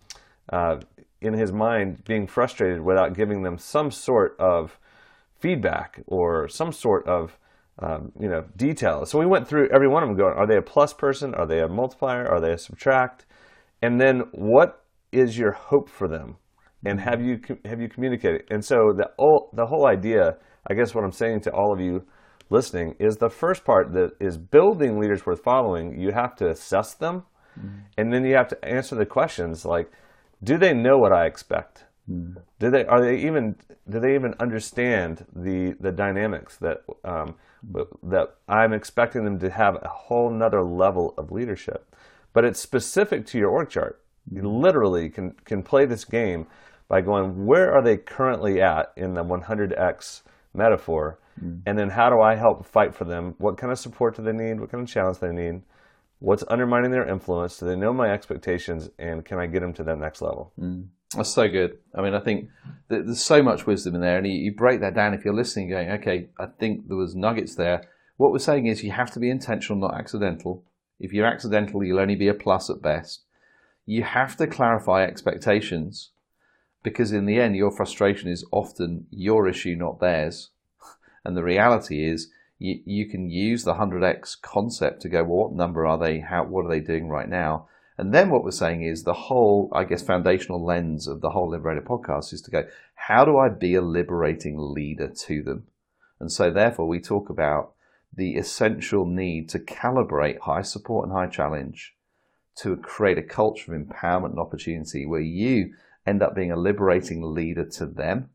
uh, 0.52 0.80
in 1.22 1.34
his 1.34 1.52
mind 1.52 2.04
being 2.06 2.28
frustrated 2.28 2.82
without 2.82 3.14
giving 3.14 3.44
them 3.44 3.58
some 3.58 3.92
sort 3.92 4.36
of 4.40 4.80
feedback 5.40 6.02
or 6.08 6.48
some 6.48 6.72
sort 6.72 7.08
of 7.08 7.38
um, 7.80 8.12
you 8.20 8.28
know 8.28 8.46
detail. 8.58 9.06
So 9.06 9.20
we 9.20 9.26
went 9.26 9.48
through 9.48 9.70
every 9.70 9.88
one 9.88 10.04
of 10.04 10.10
them 10.10 10.18
going 10.18 10.34
are 10.36 10.46
they 10.48 10.58
a 10.58 10.62
plus 10.62 10.94
person? 10.94 11.34
Are 11.34 11.46
they 11.46 11.60
a 11.60 11.68
multiplier? 11.68 12.28
Are 12.28 12.42
they 12.42 12.52
a 12.52 12.58
subtract 12.58 13.26
and 13.82 14.00
then 14.00 14.24
what 14.32 14.84
is 15.12 15.38
your 15.38 15.52
hope 15.52 15.90
for 15.90 16.08
them? 16.08 16.38
And 16.86 17.02
have 17.02 17.22
you 17.22 17.40
have 17.66 17.82
you 17.82 17.90
communicated? 17.90 18.44
And 18.50 18.64
so 18.64 18.94
the 18.94 19.12
whole, 19.18 19.50
the 19.54 19.66
whole 19.66 19.86
idea 19.86 20.38
i 20.68 20.74
guess 20.74 20.94
what 20.94 21.04
i'm 21.04 21.12
saying 21.12 21.42
to 21.42 21.52
all 21.52 21.74
of 21.74 21.80
you 21.80 22.04
listening 22.50 22.96
is 23.00 23.18
the 23.18 23.30
first 23.30 23.64
part 23.64 23.94
that 23.94 24.12
is 24.20 24.38
building 24.38 25.00
leaders 25.00 25.26
worth 25.26 25.44
following 25.44 26.00
you 26.00 26.12
have 26.12 26.36
to 26.36 26.50
assess 26.50 26.94
them. 26.94 27.24
Mm. 27.60 27.82
and 27.98 28.14
then 28.14 28.26
you 28.26 28.36
have 28.36 28.48
to 28.48 28.66
answer 28.66 28.96
the 28.96 29.06
questions 29.06 29.66
like 29.66 29.92
do 30.44 30.58
they 30.58 30.74
know 30.74 30.98
what 30.98 31.12
i 31.12 31.26
expect? 31.26 31.86
Mm. 32.10 32.38
do 32.60 32.70
they 32.70 32.86
are 32.86 33.02
they 33.02 33.18
even 33.18 33.56
do 33.90 34.00
they 34.00 34.16
even 34.16 34.34
understand 34.40 35.26
the 35.36 35.76
the 35.80 35.92
dynamics 35.92 36.58
that 36.58 36.84
um, 37.04 37.36
that 38.04 38.36
i'm 38.48 38.74
expecting 38.74 39.26
them 39.26 39.40
to 39.40 39.50
have 39.50 39.76
a 39.82 39.88
whole 39.88 40.30
nother 40.32 40.64
level 40.64 41.14
of 41.18 41.32
leadership 41.32 41.96
but 42.34 42.46
it's 42.46 42.60
specific 42.60 43.26
to 43.28 43.38
your 43.38 43.50
org 43.50 43.70
chart. 43.70 44.02
You 44.32 44.44
literally 44.44 45.10
can, 45.10 45.32
can 45.46 45.64
play 45.64 45.86
this 45.86 46.06
game 46.06 46.48
by 46.88 47.02
going, 47.02 47.46
where 47.46 47.74
are 47.74 47.84
they 47.84 47.98
currently 47.98 48.62
at 48.62 48.92
in 48.96 49.14
the 49.14 49.24
100x 49.24 50.22
metaphor? 50.54 51.20
Mm. 51.42 51.62
And 51.66 51.78
then 51.78 51.90
how 51.90 52.10
do 52.10 52.22
I 52.22 52.36
help 52.36 52.66
fight 52.66 52.94
for 52.94 53.06
them? 53.06 53.36
What 53.38 53.58
kind 53.58 53.72
of 53.72 53.80
support 53.80 54.16
do 54.16 54.24
they 54.24 54.34
need? 54.34 54.60
What 54.60 54.72
kind 54.72 54.84
of 54.84 54.90
challenge 54.90 55.20
do 55.20 55.28
they 55.28 55.34
need? 55.34 55.62
What's 56.20 56.44
undermining 56.50 56.92
their 56.92 57.08
influence? 57.08 57.58
Do 57.58 57.66
they 57.66 57.76
know 57.76 57.94
my 57.94 58.12
expectations? 58.12 58.90
And 59.00 59.24
can 59.24 59.40
I 59.40 59.48
get 59.48 59.62
them 59.62 59.74
to 59.74 59.84
that 59.84 59.98
next 59.98 60.22
level? 60.22 60.52
That's 61.16 61.30
so 61.30 61.48
good. 61.48 61.78
I 61.96 62.02
mean, 62.02 62.14
I 62.14 62.20
think 62.20 62.50
there's 62.88 63.22
so 63.22 63.42
much 63.42 63.66
wisdom 63.66 63.96
in 63.96 64.02
there, 64.02 64.18
and 64.18 64.28
you, 64.28 64.34
you 64.34 64.54
break 64.54 64.82
that 64.82 64.94
down 64.94 65.14
if 65.14 65.26
you're 65.26 65.34
listening, 65.34 65.70
going, 65.70 65.90
okay, 65.92 66.30
I 66.40 66.48
think 66.60 66.88
there 66.88 66.98
was 66.98 67.16
nuggets 67.16 67.56
there. 67.56 67.82
What 68.18 68.32
we're 68.32 68.40
saying 68.40 68.68
is 68.68 68.84
you 68.84 68.92
have 68.92 69.12
to 69.12 69.20
be 69.20 69.30
intentional, 69.30 69.80
not 69.80 69.98
accidental. 69.98 70.64
If 71.00 71.14
you're 71.14 71.26
accidental, 71.26 71.84
you'll 71.84 72.00
only 72.00 72.16
be 72.16 72.28
a 72.28 72.34
plus 72.34 72.70
at 72.70 72.82
best. 72.82 73.24
You 73.86 74.04
have 74.04 74.36
to 74.38 74.48
clarify 74.48 75.04
expectations 75.04 76.12
because 76.84 77.12
in 77.12 77.26
the 77.26 77.40
end, 77.40 77.56
your 77.56 77.72
frustration 77.72 78.30
is 78.30 78.46
often 78.52 79.08
your 79.10 79.48
issue, 79.48 79.76
not 79.76 80.00
theirs. 80.00 80.50
And 81.26 81.36
the 81.36 81.44
reality 81.44 82.06
is, 82.06 82.32
you, 82.60 82.80
you 82.86 83.06
can 83.06 83.30
use 83.30 83.64
the 83.64 83.76
100x 83.76 84.42
concept 84.42 85.02
to 85.02 85.10
go, 85.10 85.24
well, 85.24 85.50
what 85.50 85.54
number 85.54 85.86
are 85.86 85.98
they? 85.98 86.20
How, 86.20 86.46
what 86.46 86.66
are 86.66 86.70
they 86.70 86.80
doing 86.80 87.10
right 87.10 87.28
now? 87.28 87.68
And 87.98 88.14
then 88.14 88.30
what 88.30 88.46
we're 88.46 88.52
saying 88.52 88.84
is 88.84 89.04
the 89.04 89.14
whole, 89.14 89.70
I 89.74 89.84
guess, 89.84 90.02
foundational 90.02 90.64
lens 90.64 91.08
of 91.08 91.20
the 91.20 91.32
whole 91.32 91.50
Liberator 91.50 91.82
podcast 91.82 92.32
is 92.32 92.42
to 92.44 92.52
go, 92.52 92.66
how 92.96 93.26
do 93.26 93.38
I 93.38 93.50
be 93.50 93.76
a 93.76 93.82
liberating 93.82 94.56
leader 94.58 95.10
to 95.10 95.44
them? 95.44 95.68
And 96.20 96.32
so 96.32 96.50
therefore 96.50 96.88
we 96.88 97.02
talk 97.02 97.30
about 97.30 97.74
the 98.14 98.36
essential 98.36 99.06
need 99.06 99.50
to 99.50 99.60
calibrate 99.60 100.40
high 100.40 100.62
support 100.62 101.08
and 101.08 101.16
high 101.16 101.28
challenge 101.28 101.96
to 102.56 102.76
create 102.76 103.18
a 103.18 103.24
culture 103.24 103.74
of 103.74 103.82
empowerment 103.82 104.32
and 104.32 104.40
opportunity 104.40 105.06
where 105.06 105.22
you 105.22 105.74
end 106.06 106.22
up 106.22 106.36
being 106.36 106.52
a 106.52 106.58
liberating 106.58 107.22
leader 107.22 107.64
to 107.64 107.86
them 107.86 108.30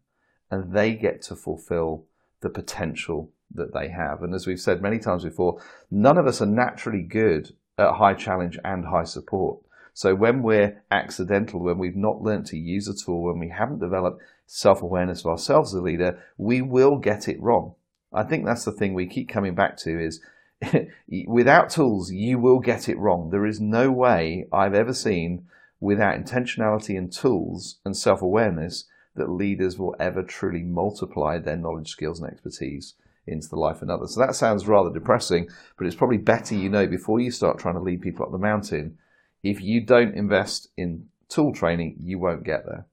and 0.51 0.73
they 0.73 0.95
get 0.95 1.21
to 1.23 1.37
fulfill 1.37 2.07
the 2.41 2.49
potential 2.49 3.31
that 3.53 3.75
they 3.75 3.89
have. 3.89 4.23
And 4.23 4.35
as 4.35 4.47
we've 4.47 4.61
said 4.61 4.81
many 4.81 4.99
times 4.99 5.25
before, 5.25 5.61
none 5.91 6.19
of 6.19 6.27
us 6.27 6.41
are 6.41 6.47
naturally 6.47 7.03
good 7.03 7.55
at 7.77 7.95
high 7.95 8.15
challenge 8.15 8.59
and 8.65 8.87
high 8.87 9.05
support. 9.05 9.61
So 9.93 10.15
when 10.15 10.43
we're 10.43 10.83
accidental, 10.91 11.61
when 11.61 11.79
we've 11.79 11.97
not 11.97 12.23
learned 12.23 12.47
to 12.47 12.57
use 12.57 12.89
a 12.89 12.95
tool, 12.95 13.23
when 13.23 13.39
we 13.39 13.51
haven't 13.51 13.79
developed 13.79 14.23
self-awareness 14.47 15.21
of 15.21 15.27
ourselves 15.27 15.75
as 15.75 15.81
a 15.81 15.83
leader, 15.83 16.23
we 16.37 16.63
will 16.63 16.99
get 16.99 17.29
it 17.29 17.41
wrong. 17.41 17.75
I 18.15 18.23
think 18.23 18.45
that's 18.45 18.65
the 18.65 18.73
thing 18.73 18.95
we 18.95 19.07
keep 19.07 19.29
coming 19.29 19.55
back 19.55 19.77
to 19.79 19.99
is 19.99 20.21
without 21.27 21.71
tools, 21.71 22.13
you 22.13 22.39
will 22.39 22.61
get 22.61 22.89
it 22.89 22.99
wrong. 22.99 23.31
There 23.31 23.47
is 23.47 23.61
no 23.61 23.91
way 23.91 24.47
I've 24.53 24.75
ever 24.75 24.95
seen 24.95 25.47
without 25.81 26.17
intentionality 26.17 26.97
and 26.97 27.13
tools 27.13 27.81
and 27.85 27.97
self-awareness 27.97 28.85
that 29.17 29.31
leaders 29.31 29.79
will 29.79 29.95
ever 30.01 30.23
truly 30.23 30.63
multiply 30.63 31.39
their 31.39 31.57
knowledge, 31.57 31.91
skills, 31.91 32.21
and 32.21 32.31
expertise 32.31 32.95
into 33.27 33.49
the 33.49 33.57
life 33.57 33.83
of 33.83 33.91
others. 33.91 34.15
So 34.15 34.21
that 34.21 34.35
sounds 34.35 34.67
rather 34.67 34.93
depressing, 34.93 35.49
but 35.79 35.87
it's 35.87 35.97
probably 35.97 36.19
better 36.19 36.55
you 36.55 36.69
know 36.69 36.87
before 36.87 37.21
you 37.21 37.31
start 37.31 37.59
trying 37.59 37.75
to 37.75 37.81
lead 37.81 38.03
people 38.03 38.25
up 38.25 38.33
the 38.33 38.39
mountain. 38.39 38.99
If 39.43 39.61
you 39.61 39.81
don't 39.81 40.15
invest 40.15 40.69
in 40.77 41.09
tool 41.29 41.53
training, 41.53 41.97
you 42.01 42.19
won't 42.19 42.45
get 42.45 42.65
there. 42.67 42.87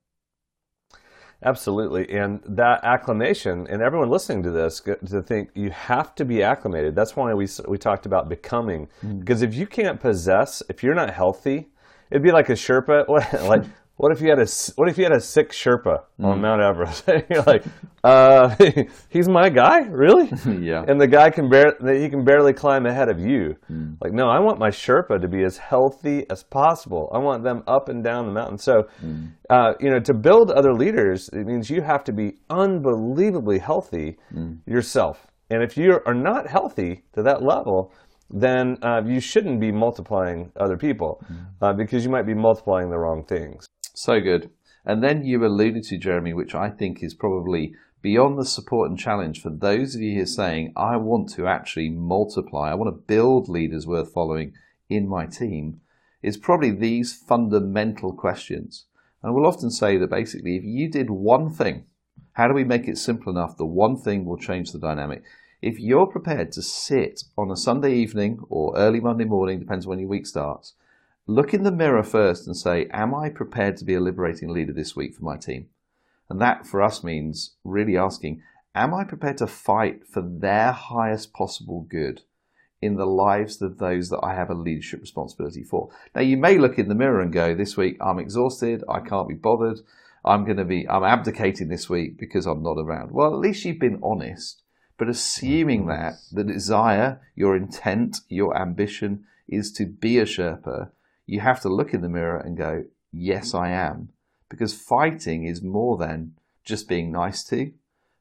Absolutely. 1.44 2.10
And 2.12 2.42
that 2.46 2.84
acclimation, 2.84 3.66
and 3.68 3.82
everyone 3.82 4.10
listening 4.10 4.44
to 4.44 4.52
this, 4.52 4.80
to 4.82 5.22
think 5.22 5.50
you 5.56 5.72
have 5.72 6.14
to 6.16 6.26
be 6.26 6.44
acclimated. 6.44 6.96
That's 6.96 7.16
why 7.16 7.34
we, 7.34 7.48
we 7.68 7.78
talked 7.78 8.06
about 8.06 8.30
becoming. 8.30 8.88
Mm. 9.04 9.20
Because 9.20 9.42
if 9.42 9.56
you 9.56 9.66
can't 9.66 10.00
possess, 10.00 10.62
if 10.70 10.84
you're 10.84 10.94
not 10.94 11.10
healthy, 11.10 11.70
it'd 12.12 12.22
be 12.22 12.32
like 12.32 12.50
a 12.50 12.54
Sherpa. 12.54 13.08
like, 13.48 13.64
what 13.98 14.12
if 14.12 14.20
you 14.22 14.30
had 14.30 14.40
a 14.40 14.48
what 14.78 14.90
if 14.90 14.98
you 14.98 15.04
had 15.04 15.14
a 15.14 15.20
sick 15.20 15.52
Sherpa 15.52 16.04
on 16.20 16.42
Mount 16.42 16.62
Everest? 16.62 17.08
You're 17.30 17.44
like, 17.44 17.64
uh, 18.04 18.56
he's 19.10 19.30
my 19.30 19.50
guy, 19.50 19.82
really? 19.82 20.32
Yeah. 20.62 20.84
And 20.88 21.00
the 21.00 21.08
guy 21.08 21.30
can 21.30 21.50
bear 21.50 21.76
he 22.02 22.10
can 22.10 22.24
barely 22.24 22.54
climb 22.54 22.86
ahead 22.86 23.10
of 23.10 23.20
you. 23.20 23.56
Like, 24.02 24.12
no, 24.14 24.28
I 24.28 24.40
want 24.40 24.58
my 24.60 24.70
Sherpa 24.70 25.22
to 25.22 25.28
be 25.28 25.44
as 25.44 25.58
healthy 25.58 26.26
as 26.30 26.44
possible. 26.44 27.12
I 27.14 27.20
want 27.20 27.44
them 27.44 27.64
up 27.68 27.90
and 27.90 28.04
down 28.04 28.26
the 28.26 28.32
mountain. 28.34 28.58
So, 28.58 28.84
uh, 29.50 29.74
you 29.80 29.90
know, 29.92 30.00
to 30.00 30.14
build 30.14 30.52
other 30.52 30.74
leaders, 30.74 31.30
it 31.34 31.46
means 31.46 31.70
you 31.70 31.82
have 31.82 32.04
to 32.06 32.14
be 32.14 32.38
unbelievably 32.50 33.60
healthy 33.60 34.18
yourself. 34.66 35.28
And 35.52 35.62
if 35.62 35.78
you 35.78 36.00
are 36.06 36.14
not 36.14 36.48
healthy 36.48 37.04
to 37.14 37.22
that 37.24 37.44
level, 37.44 37.92
then 38.30 38.78
uh, 38.82 39.02
you 39.06 39.20
shouldn't 39.20 39.60
be 39.60 39.72
multiplying 39.72 40.52
other 40.60 40.78
people 40.78 41.22
uh, 41.62 41.74
because 41.74 42.06
you 42.06 42.10
might 42.10 42.26
be 42.26 42.34
multiplying 42.34 42.90
the 42.90 42.98
wrong 42.98 43.24
things. 43.26 43.68
So 44.02 44.20
good. 44.20 44.50
And 44.84 45.04
then 45.04 45.24
you 45.26 45.46
alluded 45.46 45.84
to, 45.84 45.98
Jeremie, 46.00 46.34
which 46.34 46.56
I 46.56 46.72
think 46.72 47.04
is 47.04 47.14
probably 47.14 47.76
beyond 48.02 48.36
the 48.40 48.46
support 48.46 48.90
and 48.90 48.98
challenge 48.98 49.40
for 49.40 49.52
those 49.52 49.94
of 49.94 50.02
you 50.02 50.16
here 50.16 50.26
saying, 50.26 50.74
I 50.76 50.98
want 50.98 51.30
to 51.34 51.46
actually 51.46 51.90
multiply, 51.90 52.72
I 52.72 52.74
want 52.74 52.88
to 52.88 53.04
build 53.04 53.48
leaders 53.48 53.86
worth 53.86 54.12
following 54.12 54.54
in 54.90 55.08
my 55.08 55.28
team, 55.28 55.82
is 56.24 56.36
probably 56.36 56.72
these 56.72 57.14
fundamental 57.14 58.12
questions. 58.12 58.86
And 59.22 59.36
we'll 59.36 59.46
often 59.46 59.70
say 59.70 59.98
that 59.98 60.10
basically, 60.10 60.56
if 60.56 60.64
you 60.64 60.90
did 60.90 61.12
one 61.12 61.52
thing, 61.52 61.86
how 62.34 62.48
do 62.48 62.56
we 62.56 62.64
make 62.64 62.88
it 62.88 62.98
simple 62.98 63.32
enough? 63.32 63.56
The 63.56 63.68
one 63.68 63.98
thing 63.98 64.26
will 64.26 64.40
change 64.40 64.72
the 64.72 64.80
dynamic. 64.80 65.22
If 65.62 65.80
you're 65.80 66.08
prepared 66.08 66.52
to 66.54 66.64
sit 66.64 67.26
on 67.38 67.52
a 67.52 67.56
Sunday 67.56 67.94
evening 67.94 68.40
or 68.50 68.76
early 68.76 69.00
Monday 69.00 69.26
morning, 69.26 69.60
depends 69.60 69.86
when 69.86 70.00
your 70.00 70.10
week 70.10 70.26
starts, 70.26 70.74
look 71.32 71.54
in 71.54 71.64
the 71.64 71.72
mirror 71.72 72.04
first 72.04 72.46
and 72.46 72.56
say, 72.56 72.88
Am 72.92 73.16
I 73.16 73.30
prepared 73.30 73.78
to 73.78 73.86
be 73.86 73.94
a 73.94 74.00
liberating 74.00 74.50
leader 74.50 74.74
this 74.74 74.96
week 74.96 75.16
for 75.16 75.24
my 75.24 75.38
team? 75.38 75.68
And 76.30 76.42
that 76.42 76.66
for 76.66 76.82
us 76.82 77.04
means 77.04 77.56
really 77.64 77.98
asking, 77.98 78.42
Am 78.76 78.94
I 78.94 79.04
prepared 79.04 79.38
to 79.38 79.48
fight 79.48 80.08
for 80.08 80.22
their 80.22 80.72
highest 80.72 81.34
possible 81.34 81.86
good 81.90 82.22
in 82.82 82.96
the 82.96 83.06
lives 83.06 83.62
of 83.62 83.78
those 83.78 84.10
that 84.10 84.22
I 84.24 84.34
have 84.34 84.50
a 84.50 84.56
leadership 84.56 85.02
responsibility 85.02 85.64
for? 85.64 85.90
Now, 86.16 86.22
you 86.22 86.38
may 86.38 86.58
look 86.58 86.78
in 86.78 86.90
the 86.90 86.96
mirror 86.96 87.22
and 87.22 87.32
go, 87.32 87.56
This 87.56 87.78
week 87.78 87.98
I'm 88.02 88.20
exhausted, 88.20 88.84
I 88.90 89.00
can't 89.00 89.30
be 89.30 89.36
bothered, 89.36 89.80
I'm 90.24 90.46
going 90.46 90.58
to 90.58 90.66
be, 90.66 90.88
I'm 90.88 91.04
abdicating 91.04 91.70
this 91.70 91.90
week 91.90 92.18
because 92.18 92.46
I'm 92.46 92.62
not 92.62 92.78
around. 92.78 93.12
Well, 93.12 93.34
at 93.34 93.40
least 93.40 93.66
you've 93.66 93.80
been 93.80 94.00
honest. 94.04 94.62
But 94.98 95.10
assuming 95.10 95.88
that 95.88 96.14
the 96.32 96.44
desire, 96.44 97.22
your 97.36 97.56
intent, 97.56 98.20
your 98.28 98.56
ambition 98.56 99.26
is 99.48 99.72
to 99.74 99.88
be 99.88 100.20
a 100.20 100.26
Sherpa, 100.26 100.92
you 101.26 101.40
have 101.40 101.62
to 101.62 101.70
look 101.70 101.94
in 101.94 102.02
the 102.02 102.10
mirror 102.10 102.38
and 102.38 102.58
go, 102.58 102.86
Yes, 103.12 103.54
I 103.54 103.70
am. 103.70 104.10
Because 104.50 104.74
fighting 104.74 105.46
is 105.46 105.62
more 105.62 105.98
than 105.98 106.34
just 106.64 106.88
being 106.88 107.12
nice 107.12 107.44
to. 107.46 107.72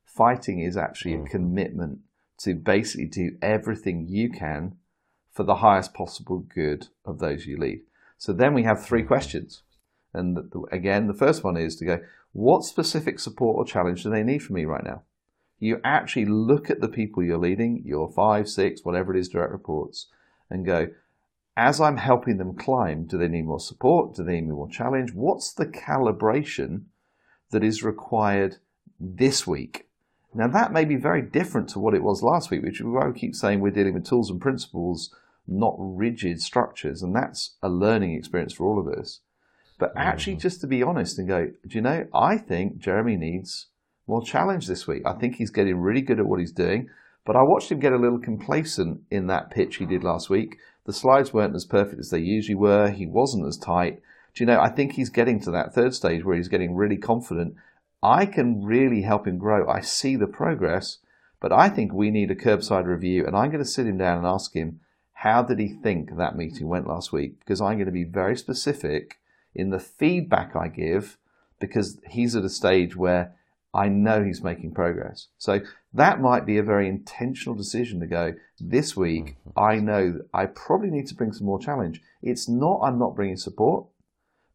Fighting 0.04 0.60
is 0.60 0.76
actually 0.76 1.14
a 1.14 1.18
mm-hmm. 1.18 1.26
commitment 1.26 1.98
to 2.38 2.54
basically 2.54 3.06
do 3.06 3.36
everything 3.42 4.06
you 4.08 4.30
can 4.30 4.76
for 5.32 5.44
the 5.44 5.56
highest 5.56 5.94
possible 5.94 6.38
good 6.38 6.88
of 7.04 7.18
those 7.18 7.46
you 7.46 7.56
lead. 7.56 7.82
So 8.18 8.32
then 8.32 8.54
we 8.54 8.64
have 8.64 8.84
three 8.84 9.00
mm-hmm. 9.00 9.08
questions. 9.08 9.62
And 10.12 10.38
again, 10.72 11.06
the 11.06 11.14
first 11.14 11.44
one 11.44 11.56
is 11.56 11.76
to 11.76 11.84
go, 11.84 12.00
What 12.32 12.64
specific 12.64 13.20
support 13.20 13.56
or 13.56 13.64
challenge 13.64 14.02
do 14.02 14.10
they 14.10 14.24
need 14.24 14.42
from 14.42 14.56
me 14.56 14.64
right 14.64 14.84
now? 14.84 15.02
you 15.60 15.78
actually 15.84 16.24
look 16.24 16.70
at 16.70 16.80
the 16.80 16.88
people 16.88 17.22
you're 17.22 17.38
leading, 17.38 17.82
your 17.84 18.10
five, 18.10 18.48
six, 18.48 18.82
whatever 18.82 19.14
it 19.14 19.20
is, 19.20 19.28
direct 19.28 19.52
reports, 19.52 20.06
and 20.48 20.64
go, 20.64 20.88
as 21.60 21.78
I'm 21.78 21.98
helping 21.98 22.38
them 22.38 22.56
climb, 22.56 23.04
do 23.04 23.18
they 23.18 23.28
need 23.28 23.44
more 23.44 23.60
support? 23.60 24.14
Do 24.14 24.24
they 24.24 24.40
need 24.40 24.48
more 24.48 24.70
challenge? 24.70 25.12
What's 25.12 25.52
the 25.52 25.66
calibration 25.66 26.84
that 27.50 27.62
is 27.62 27.82
required 27.82 28.56
this 28.98 29.46
week? 29.46 29.86
Now, 30.32 30.48
that 30.48 30.72
may 30.72 30.86
be 30.86 30.96
very 30.96 31.20
different 31.20 31.68
to 31.70 31.78
what 31.78 31.92
it 31.92 32.02
was 32.02 32.22
last 32.22 32.50
week, 32.50 32.62
which 32.62 32.80
is 32.80 32.86
why 32.86 33.06
we 33.06 33.12
keep 33.12 33.34
saying 33.34 33.60
we're 33.60 33.72
dealing 33.72 33.92
with 33.92 34.06
tools 34.06 34.30
and 34.30 34.40
principles, 34.40 35.14
not 35.46 35.74
rigid 35.78 36.40
structures. 36.40 37.02
And 37.02 37.14
that's 37.14 37.56
a 37.62 37.68
learning 37.68 38.14
experience 38.14 38.54
for 38.54 38.64
all 38.64 38.80
of 38.80 38.88
us. 38.98 39.20
But 39.78 39.90
mm-hmm. 39.90 39.98
actually, 39.98 40.36
just 40.36 40.62
to 40.62 40.66
be 40.66 40.82
honest 40.82 41.18
and 41.18 41.28
go, 41.28 41.50
do 41.68 41.74
you 41.74 41.82
know, 41.82 42.06
I 42.14 42.38
think 42.38 42.78
Jeremie 42.78 43.16
needs 43.16 43.66
more 44.06 44.24
challenge 44.24 44.66
this 44.66 44.86
week. 44.86 45.02
I 45.04 45.12
think 45.12 45.36
he's 45.36 45.50
getting 45.50 45.76
really 45.76 46.00
good 46.00 46.20
at 46.20 46.26
what 46.26 46.40
he's 46.40 46.52
doing, 46.52 46.88
but 47.24 47.36
I 47.36 47.42
watched 47.42 47.70
him 47.70 47.80
get 47.80 47.92
a 47.92 47.98
little 47.98 48.18
complacent 48.18 49.02
in 49.10 49.26
that 49.26 49.50
pitch 49.50 49.76
he 49.76 49.86
did 49.86 50.02
last 50.02 50.30
week. 50.30 50.58
The 50.86 50.92
slides 50.92 51.32
weren't 51.32 51.54
as 51.54 51.64
perfect 51.64 52.00
as 52.00 52.10
they 52.10 52.18
usually 52.18 52.54
were. 52.54 52.90
He 52.90 53.06
wasn't 53.06 53.46
as 53.46 53.56
tight. 53.56 54.00
Do 54.34 54.42
you 54.42 54.46
know, 54.46 54.60
I 54.60 54.68
think 54.68 54.92
he's 54.92 55.10
getting 55.10 55.40
to 55.40 55.50
that 55.50 55.74
third 55.74 55.94
stage 55.94 56.24
where 56.24 56.36
he's 56.36 56.48
getting 56.48 56.74
really 56.74 56.96
confident. 56.96 57.54
I 58.02 58.26
can 58.26 58.64
really 58.64 59.02
help 59.02 59.26
him 59.26 59.38
grow. 59.38 59.68
I 59.68 59.80
see 59.80 60.16
the 60.16 60.26
progress, 60.26 60.98
but 61.40 61.52
I 61.52 61.68
think 61.68 61.92
we 61.92 62.10
need 62.10 62.30
a 62.30 62.36
curbside 62.36 62.86
review, 62.86 63.26
and 63.26 63.36
I'm 63.36 63.50
going 63.50 63.62
to 63.62 63.68
sit 63.68 63.86
him 63.86 63.98
down 63.98 64.18
and 64.18 64.26
ask 64.26 64.54
him, 64.54 64.80
how 65.12 65.42
did 65.42 65.58
he 65.58 65.68
think 65.68 66.16
that 66.16 66.36
meeting 66.36 66.68
went 66.68 66.86
last 66.86 67.12
week? 67.12 67.40
Because 67.40 67.60
I'm 67.60 67.76
going 67.76 67.86
to 67.86 67.92
be 67.92 68.04
very 68.04 68.36
specific 68.36 69.18
in 69.54 69.68
the 69.68 69.78
feedback 69.78 70.56
I 70.56 70.68
give 70.68 71.18
because 71.58 72.00
he's 72.08 72.34
at 72.34 72.44
a 72.44 72.48
stage 72.48 72.96
where 72.96 73.34
I 73.72 73.88
know 73.88 74.24
he's 74.24 74.42
making 74.42 74.72
progress. 74.72 75.28
So 75.38 75.60
that 75.92 76.20
might 76.20 76.46
be 76.46 76.58
a 76.58 76.62
very 76.62 76.88
intentional 76.88 77.54
decision 77.54 78.00
to 78.00 78.06
go, 78.06 78.34
this 78.58 78.96
week, 78.96 79.36
mm-hmm. 79.48 79.58
I 79.58 79.76
know 79.76 80.12
that 80.12 80.28
I 80.34 80.46
probably 80.46 80.90
need 80.90 81.06
to 81.08 81.14
bring 81.14 81.32
some 81.32 81.46
more 81.46 81.60
challenge. 81.60 82.02
It's 82.22 82.48
not 82.48 82.80
I'm 82.82 82.98
not 82.98 83.14
bringing 83.14 83.36
support, 83.36 83.86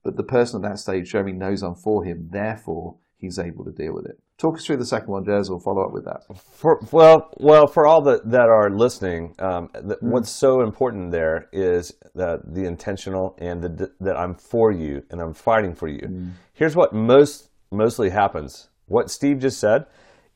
but 0.03 0.17
the 0.17 0.23
person 0.23 0.63
at 0.63 0.69
that 0.69 0.79
stage, 0.79 1.11
Jeremie, 1.11 1.31
knows 1.31 1.63
I'm 1.63 1.75
for 1.75 2.03
him. 2.03 2.29
Therefore, 2.31 2.97
he's 3.17 3.39
able 3.39 3.65
to 3.65 3.71
deal 3.71 3.93
with 3.93 4.05
it. 4.05 4.19
Talk 4.37 4.55
us 4.55 4.65
through 4.65 4.77
the 4.77 4.85
second 4.85 5.07
one, 5.07 5.23
Jez. 5.23 5.49
We'll 5.49 5.59
follow 5.59 5.85
up 5.85 5.93
with 5.93 6.03
that. 6.05 6.23
For, 6.37 6.85
well, 6.91 7.31
well, 7.37 7.67
for 7.67 7.87
all 7.87 8.01
that, 8.01 8.29
that 8.29 8.49
are 8.49 8.69
listening, 8.69 9.33
um, 9.39 9.69
the, 9.73 9.95
mm. 9.95 10.01
what's 10.01 10.29
so 10.29 10.61
important 10.61 11.11
there 11.11 11.47
is 11.53 11.93
the, 12.13 12.41
the 12.43 12.65
intentional 12.65 13.37
and 13.39 13.63
the, 13.63 13.93
that 14.01 14.17
I'm 14.17 14.35
for 14.35 14.73
you 14.73 15.03
and 15.09 15.21
I'm 15.21 15.33
fighting 15.33 15.73
for 15.73 15.87
you. 15.87 16.01
Mm. 16.01 16.31
Here's 16.53 16.75
what 16.75 16.93
most 16.93 17.49
mostly 17.71 18.09
happens. 18.09 18.67
What 18.87 19.09
Steve 19.09 19.39
just 19.39 19.59
said 19.59 19.85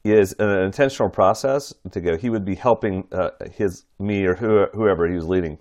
is 0.04 0.34
an 0.40 0.50
intentional 0.50 1.10
process 1.10 1.74
to 1.92 2.00
go. 2.00 2.18
He 2.18 2.30
would 2.30 2.46
be 2.46 2.56
helping 2.56 3.08
uh, 3.12 3.32
his 3.52 3.86
me 4.00 4.26
or 4.26 4.36
who, 4.36 4.66
whoever 4.74 5.08
he 5.08 5.16
was 5.16 5.26
leading 5.26 5.60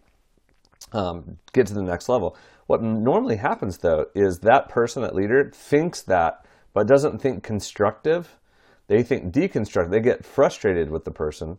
um, 0.93 1.39
get 1.53 1.67
to 1.67 1.75
the 1.75 1.83
next 1.83 2.09
level. 2.09 2.37
What 2.67 2.83
normally 2.83 3.37
happens 3.37 3.79
though 3.79 4.07
is 4.15 4.39
that 4.41 4.69
person, 4.69 5.03
that 5.03 5.15
leader, 5.15 5.51
thinks 5.55 6.03
that, 6.03 6.45
but 6.75 6.87
doesn't 6.87 7.21
think 7.21 7.43
constructive. 7.43 8.37
They 8.87 9.03
think 9.03 9.33
deconstructive. 9.35 9.91
They 9.91 10.01
get 10.01 10.25
frustrated 10.25 10.91
with 10.91 11.05
the 11.05 11.11
person, 11.11 11.59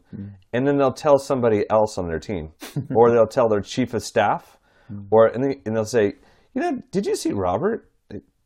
and 0.54 0.68
then 0.68 0.78
they'll 0.78 0.94
tell 0.94 1.20
somebody 1.20 1.70
else 1.70 1.98
on 1.98 2.08
their 2.08 2.20
team, 2.20 2.54
or 2.96 3.12
they'll 3.12 3.28
tell 3.28 3.48
their 3.50 3.62
chief 3.62 3.94
of 3.94 4.02
staff, 4.02 4.58
or 5.12 5.28
and, 5.28 5.44
they, 5.44 5.62
and 5.66 5.76
they'll 5.76 5.86
say, 5.86 6.14
you 6.56 6.62
know, 6.62 6.82
did 6.92 7.06
you 7.06 7.16
see 7.16 7.32
Robert? 7.32 7.89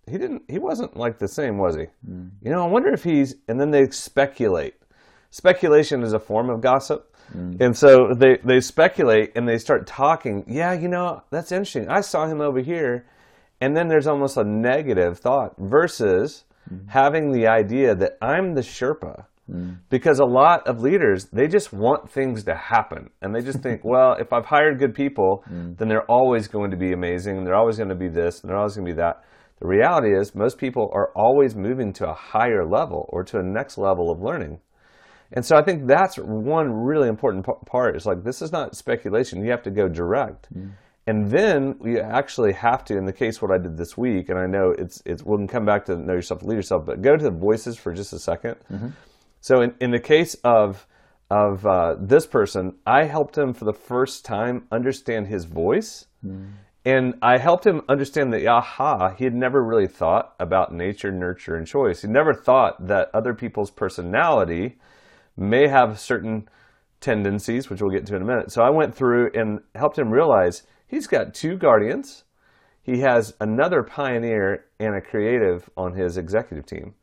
He 0.10 0.17
didn't. 0.17 0.43
He 0.50 0.60
wasn't 0.60 0.98
like 0.98 1.17
the 1.17 1.27
same, 1.27 1.57
was 1.57 1.75
he? 1.75 1.86
Mm. 2.10 2.31
You 2.41 2.51
know, 2.51 2.63
I 2.63 2.67
wonder 2.67 2.91
if 2.93 3.03
he's. 3.03 3.36
And 3.48 3.60
then 3.60 3.72
they 3.72 3.88
speculate. 3.89 4.75
Speculation 5.29 6.03
is 6.03 6.13
a 6.13 6.19
form 6.19 6.50
of 6.50 6.62
gossip. 6.62 7.15
Mm. 7.36 7.62
And 7.62 7.77
so 7.77 8.13
they, 8.15 8.38
they 8.43 8.60
speculate 8.60 9.31
and 9.36 9.48
they 9.48 9.57
start 9.57 9.88
talking. 9.88 10.43
Yeah, 10.48 10.74
you 10.74 10.89
know, 10.89 11.22
that's 11.29 11.51
interesting. 11.51 11.89
I 11.89 12.01
saw 12.01 12.27
him 12.27 12.41
over 12.41 12.60
here. 12.60 13.05
And 13.62 13.75
then 13.77 13.88
there's 13.88 14.07
almost 14.07 14.36
a 14.36 14.43
negative 14.43 15.19
thought 15.19 15.55
versus 15.57 16.43
mm. 16.72 16.89
having 16.89 17.31
the 17.31 17.48
idea 17.48 17.95
that 17.95 18.17
I'm 18.22 18.55
the 18.55 18.62
Sherpa. 18.62 19.25
Because 19.89 20.19
a 20.19 20.25
lot 20.25 20.67
of 20.67 20.81
leaders, 20.81 21.25
they 21.25 21.48
just 21.48 21.74
want 21.74 22.10
things 22.10 22.43
to 22.45 22.55
happen. 22.55 23.10
And 23.22 23.36
they 23.36 23.41
just 23.41 23.60
think, 23.62 23.81
well, 23.83 24.15
if 24.19 24.33
I've 24.33 24.45
hired 24.45 24.79
good 24.79 24.93
people, 24.95 25.43
then 25.77 25.88
they're 25.88 26.10
always 26.10 26.48
going 26.48 26.72
to 26.72 26.77
be 26.77 26.93
amazing. 26.93 27.38
And 27.38 27.45
they're 27.45 27.55
always 27.55 27.77
going 27.77 27.89
to 27.89 27.95
be 27.95 28.10
this 28.10 28.41
and 28.41 28.50
they're 28.50 28.57
always 28.57 28.75
going 28.75 28.88
to 28.88 28.93
be 28.93 28.98
that. 28.98 29.24
The 29.60 29.67
reality 29.67 30.15
is, 30.15 30.36
most 30.36 30.57
people 30.57 30.89
are 30.93 31.12
always 31.15 31.55
moving 31.55 31.93
to 31.93 32.10
a 32.10 32.13
higher 32.13 32.65
level 32.65 33.07
or 33.10 33.24
to 33.25 33.39
a 33.39 33.43
next 33.43 33.77
level 33.77 34.12
of 34.12 34.22
learning. 34.22 34.60
And 35.31 35.43
so 35.45 35.55
I 35.55 35.63
think 35.63 35.88
that's 35.88 36.17
one 36.17 36.72
really 36.72 37.10
important 37.10 37.45
part. 37.65 37.95
Is 37.95 38.05
like 38.05 38.24
this 38.24 38.41
is 38.41 38.51
not 38.51 38.75
speculation. 38.75 39.43
You 39.43 39.51
have 39.51 39.63
to 39.63 39.72
go 39.72 39.88
direct. 39.88 40.53
Mm. 40.53 40.72
And 41.05 41.29
then 41.29 41.75
you 41.83 42.00
actually 42.00 42.53
have 42.53 42.86
to, 42.86 42.98
in 42.98 43.05
the 43.05 43.12
case 43.12 43.41
what 43.41 43.51
I 43.51 43.57
did 43.57 43.75
this 43.75 43.98
week, 43.98 44.29
and 44.29 44.39
I 44.39 44.45
know 44.45 44.74
it's 44.77 45.01
it's 45.05 45.24
we 45.24 45.36
can 45.38 45.48
come 45.48 45.65
back 45.65 45.86
to 45.86 45.98
know 45.98 46.13
yourself, 46.13 46.43
lead 46.43 46.55
yourself, 46.55 46.86
but 46.86 47.01
go 47.01 47.17
to 47.17 47.24
the 47.24 47.31
voices 47.31 47.77
for 47.77 47.93
just 47.93 48.13
a 48.13 48.17
2nd 48.17 48.55
mm-hmm. 48.72 48.88
So 49.41 49.60
in, 49.62 49.74
in 49.81 49.91
the 49.91 50.00
case 50.00 50.36
of 50.45 50.88
of 51.29 51.65
uh, 51.65 51.95
this 52.00 52.25
person, 52.25 52.75
I 52.86 53.05
helped 53.05 53.38
him 53.38 53.53
for 53.53 53.65
the 53.65 53.74
first 53.74 54.24
time 54.24 54.67
understand 54.72 55.27
his 55.27 55.45
voice, 55.45 56.05
mm. 56.24 56.51
And 56.86 57.16
I 57.22 57.38
helped 57.38 57.66
him 57.66 57.82
understand 57.88 58.34
that 58.34 58.46
aha, 58.46 59.16
he 59.18 59.24
had 59.24 59.34
never 59.34 59.63
really 59.63 59.88
thought 59.88 60.36
about 60.40 60.74
nature, 60.74 61.12
nurture, 61.12 61.56
and 61.56 61.66
choice. 61.66 62.02
He 62.02 62.08
never 62.10 62.34
thought 62.34 62.88
that 62.88 63.10
other 63.13 63.34
people's 63.34 63.72
personality 63.72 64.78
may 65.38 65.68
have 65.68 66.00
certain 66.00 66.50
tendencies, 67.00 67.70
which 67.70 67.82
we'll 67.82 67.92
get 67.92 68.06
to 68.08 68.16
in 68.16 68.22
a 68.22 68.25
minute. 68.25 68.52
So 68.52 68.63
I 68.63 68.70
went 68.70 68.94
through 68.94 69.32
and 69.34 69.60
helped 69.75 69.98
him 69.98 70.12
realize 70.12 70.63
he's 70.88 71.08
got 71.08 71.34
two 71.34 71.58
guardians. 71.58 72.25
He 72.82 73.00
has 73.00 73.34
another 73.40 73.84
pioneer 73.84 74.66
and 74.80 74.96
a 74.96 75.02
creative 75.02 75.70
on 75.78 75.94
his 75.94 76.18
executive 76.18 76.66
team. 76.66 76.96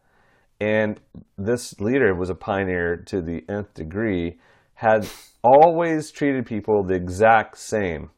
And 0.61 1.01
this 1.39 1.81
leader 1.81 2.15
was 2.15 2.29
a 2.29 2.35
pioneer 2.35 2.99
to 3.07 3.23
the 3.23 3.45
nth 3.49 3.73
degree, 3.73 4.39
had 4.75 5.09
always 5.43 6.11
treated 6.11 6.45
people 6.45 6.83
the 6.83 6.95
exact 6.95 7.57
same. 7.57 8.11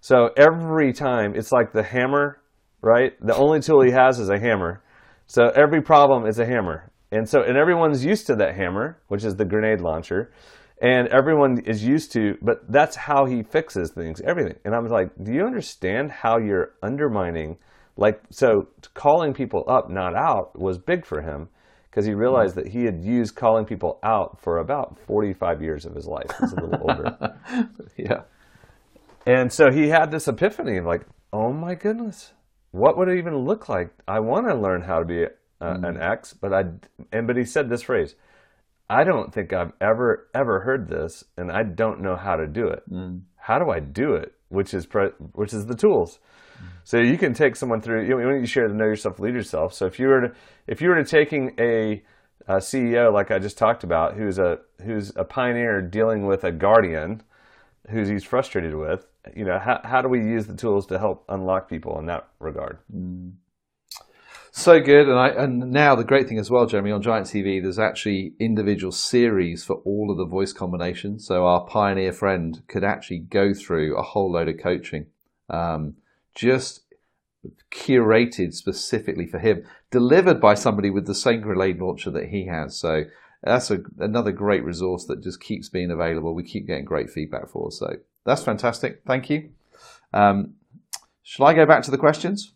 So 0.00 0.30
every 0.36 0.92
time, 0.92 1.34
it's 1.34 1.52
like 1.52 1.72
the 1.72 1.82
hammer, 1.82 2.40
right? 2.82 3.12
The 3.20 3.36
only 3.36 3.60
tool 3.60 3.82
he 3.82 3.90
has 3.90 4.18
is 4.18 4.30
a 4.30 4.38
hammer. 4.38 4.82
So 5.26 5.48
every 5.54 5.82
problem 5.82 6.26
is 6.26 6.38
a 6.38 6.46
hammer. 6.46 6.90
And 7.12 7.28
so, 7.28 7.42
and 7.42 7.56
everyone's 7.56 8.04
used 8.04 8.26
to 8.28 8.36
that 8.36 8.54
hammer, 8.54 8.98
which 9.08 9.24
is 9.24 9.36
the 9.36 9.44
grenade 9.44 9.80
launcher. 9.80 10.32
And 10.80 11.08
everyone 11.08 11.60
is 11.66 11.84
used 11.84 12.12
to, 12.12 12.36
but 12.40 12.60
that's 12.70 12.96
how 12.96 13.26
he 13.26 13.42
fixes 13.42 13.90
things, 13.90 14.22
everything. 14.22 14.56
And 14.64 14.74
I 14.74 14.78
was 14.78 14.90
like, 14.90 15.10
do 15.22 15.32
you 15.32 15.44
understand 15.44 16.10
how 16.10 16.38
you're 16.38 16.72
undermining? 16.82 17.58
Like, 17.96 18.22
so 18.30 18.68
calling 18.94 19.34
people 19.34 19.64
up, 19.68 19.90
not 19.90 20.16
out, 20.16 20.58
was 20.58 20.78
big 20.78 21.04
for 21.04 21.20
him 21.20 21.48
because 21.90 22.06
he 22.06 22.14
realized 22.14 22.54
that 22.54 22.68
he 22.68 22.84
had 22.84 23.04
used 23.04 23.34
calling 23.34 23.66
people 23.66 23.98
out 24.02 24.40
for 24.40 24.58
about 24.58 24.98
45 25.06 25.60
years 25.60 25.84
of 25.84 25.94
his 25.94 26.06
life. 26.06 26.30
He's 26.40 26.52
a 26.52 26.60
little 26.60 26.80
older. 26.80 27.36
Yeah. 27.96 28.22
And 29.26 29.52
so 29.52 29.70
he 29.70 29.88
had 29.88 30.10
this 30.10 30.28
epiphany 30.28 30.78
of 30.78 30.86
like, 30.86 31.06
oh 31.32 31.52
my 31.52 31.74
goodness, 31.74 32.32
what 32.72 32.96
would 32.96 33.08
it 33.08 33.18
even 33.18 33.36
look 33.36 33.68
like? 33.68 33.92
I 34.06 34.20
want 34.20 34.46
to 34.48 34.54
learn 34.54 34.82
how 34.82 35.00
to 35.00 35.04
be 35.04 35.24
a, 35.24 35.28
hmm. 35.60 35.84
an 35.84 36.00
X, 36.00 36.32
but 36.32 36.52
I 36.52 36.64
and 37.12 37.26
but 37.26 37.36
he 37.36 37.44
said 37.44 37.68
this 37.68 37.82
phrase, 37.82 38.14
I 38.88 39.04
don't 39.04 39.32
think 39.32 39.52
I've 39.52 39.72
ever 39.80 40.28
ever 40.34 40.60
heard 40.60 40.88
this, 40.88 41.24
and 41.36 41.50
I 41.50 41.62
don't 41.62 42.00
know 42.00 42.16
how 42.16 42.36
to 42.36 42.46
do 42.46 42.68
it. 42.68 42.82
Hmm. 42.88 43.18
How 43.36 43.58
do 43.58 43.70
I 43.70 43.80
do 43.80 44.14
it? 44.14 44.34
Which 44.48 44.74
is 44.74 44.86
pre- 44.86 45.10
which 45.32 45.52
is 45.52 45.66
the 45.66 45.76
tools. 45.76 46.18
Hmm. 46.58 46.66
So 46.84 46.98
you 46.98 47.18
can 47.18 47.34
take 47.34 47.56
someone 47.56 47.80
through. 47.80 48.02
You 48.02 48.18
know, 48.18 48.26
when 48.28 48.40
you 48.40 48.46
share 48.46 48.68
the 48.68 48.74
know 48.74 48.86
yourself, 48.86 49.18
lead 49.18 49.34
yourself. 49.34 49.74
So 49.74 49.86
if 49.86 49.98
you 49.98 50.08
were 50.08 50.20
to 50.28 50.34
if 50.66 50.80
you 50.80 50.88
were 50.88 51.02
to 51.02 51.04
taking 51.04 51.54
a, 51.58 52.02
a 52.46 52.56
CEO 52.56 53.12
like 53.12 53.30
I 53.30 53.38
just 53.38 53.58
talked 53.58 53.84
about, 53.84 54.16
who's 54.16 54.38
a 54.38 54.58
who's 54.84 55.12
a 55.16 55.24
pioneer 55.24 55.82
dealing 55.82 56.26
with 56.26 56.44
a 56.44 56.52
guardian, 56.52 57.22
who's 57.90 58.08
he's 58.08 58.24
frustrated 58.24 58.74
with, 58.74 59.06
you 59.34 59.44
know, 59.44 59.58
how 59.58 59.80
how 59.84 60.02
do 60.02 60.08
we 60.08 60.20
use 60.20 60.46
the 60.46 60.56
tools 60.56 60.86
to 60.86 60.98
help 60.98 61.24
unlock 61.28 61.68
people 61.68 61.98
in 61.98 62.06
that 62.06 62.28
regard? 62.38 62.78
So 64.52 64.80
good, 64.80 65.08
and 65.08 65.18
I 65.18 65.28
and 65.28 65.70
now 65.70 65.94
the 65.94 66.04
great 66.04 66.28
thing 66.28 66.38
as 66.38 66.50
well, 66.50 66.66
Jeremie, 66.66 66.90
on 66.90 67.02
Giant 67.02 67.26
TV, 67.26 67.62
there's 67.62 67.78
actually 67.78 68.34
individual 68.40 68.92
series 68.92 69.64
for 69.64 69.76
all 69.84 70.10
of 70.10 70.16
the 70.16 70.24
voice 70.24 70.52
combinations. 70.52 71.26
So 71.26 71.46
our 71.46 71.64
pioneer 71.66 72.12
friend 72.12 72.60
could 72.66 72.82
actually 72.82 73.18
go 73.18 73.54
through 73.54 73.96
a 73.96 74.02
whole 74.02 74.32
load 74.32 74.48
of 74.48 74.58
coaching, 74.58 75.06
um, 75.48 75.94
just 76.34 76.82
curated 77.70 78.52
specifically 78.54 79.26
for 79.26 79.38
him, 79.38 79.64
delivered 79.90 80.40
by 80.40 80.54
somebody 80.54 80.90
with 80.90 81.06
the 81.06 81.14
same 81.14 81.40
grenade 81.40 81.78
launcher 81.78 82.10
that 82.10 82.30
he 82.30 82.46
has. 82.46 82.76
So 82.76 83.04
that's 83.42 83.70
a, 83.70 83.78
another 83.98 84.32
great 84.32 84.64
resource 84.64 85.04
that 85.06 85.22
just 85.22 85.40
keeps 85.40 85.68
being 85.68 85.90
available. 85.90 86.34
We 86.34 86.42
keep 86.42 86.66
getting 86.66 86.84
great 86.84 87.10
feedback 87.10 87.48
for. 87.48 87.70
So 87.70 87.96
that's 88.24 88.42
fantastic. 88.42 89.02
Thank 89.06 89.30
you. 89.30 89.50
Um, 90.12 90.54
shall 91.22 91.46
I 91.46 91.54
go 91.54 91.66
back 91.66 91.82
to 91.84 91.90
the 91.90 91.98
questions? 91.98 92.52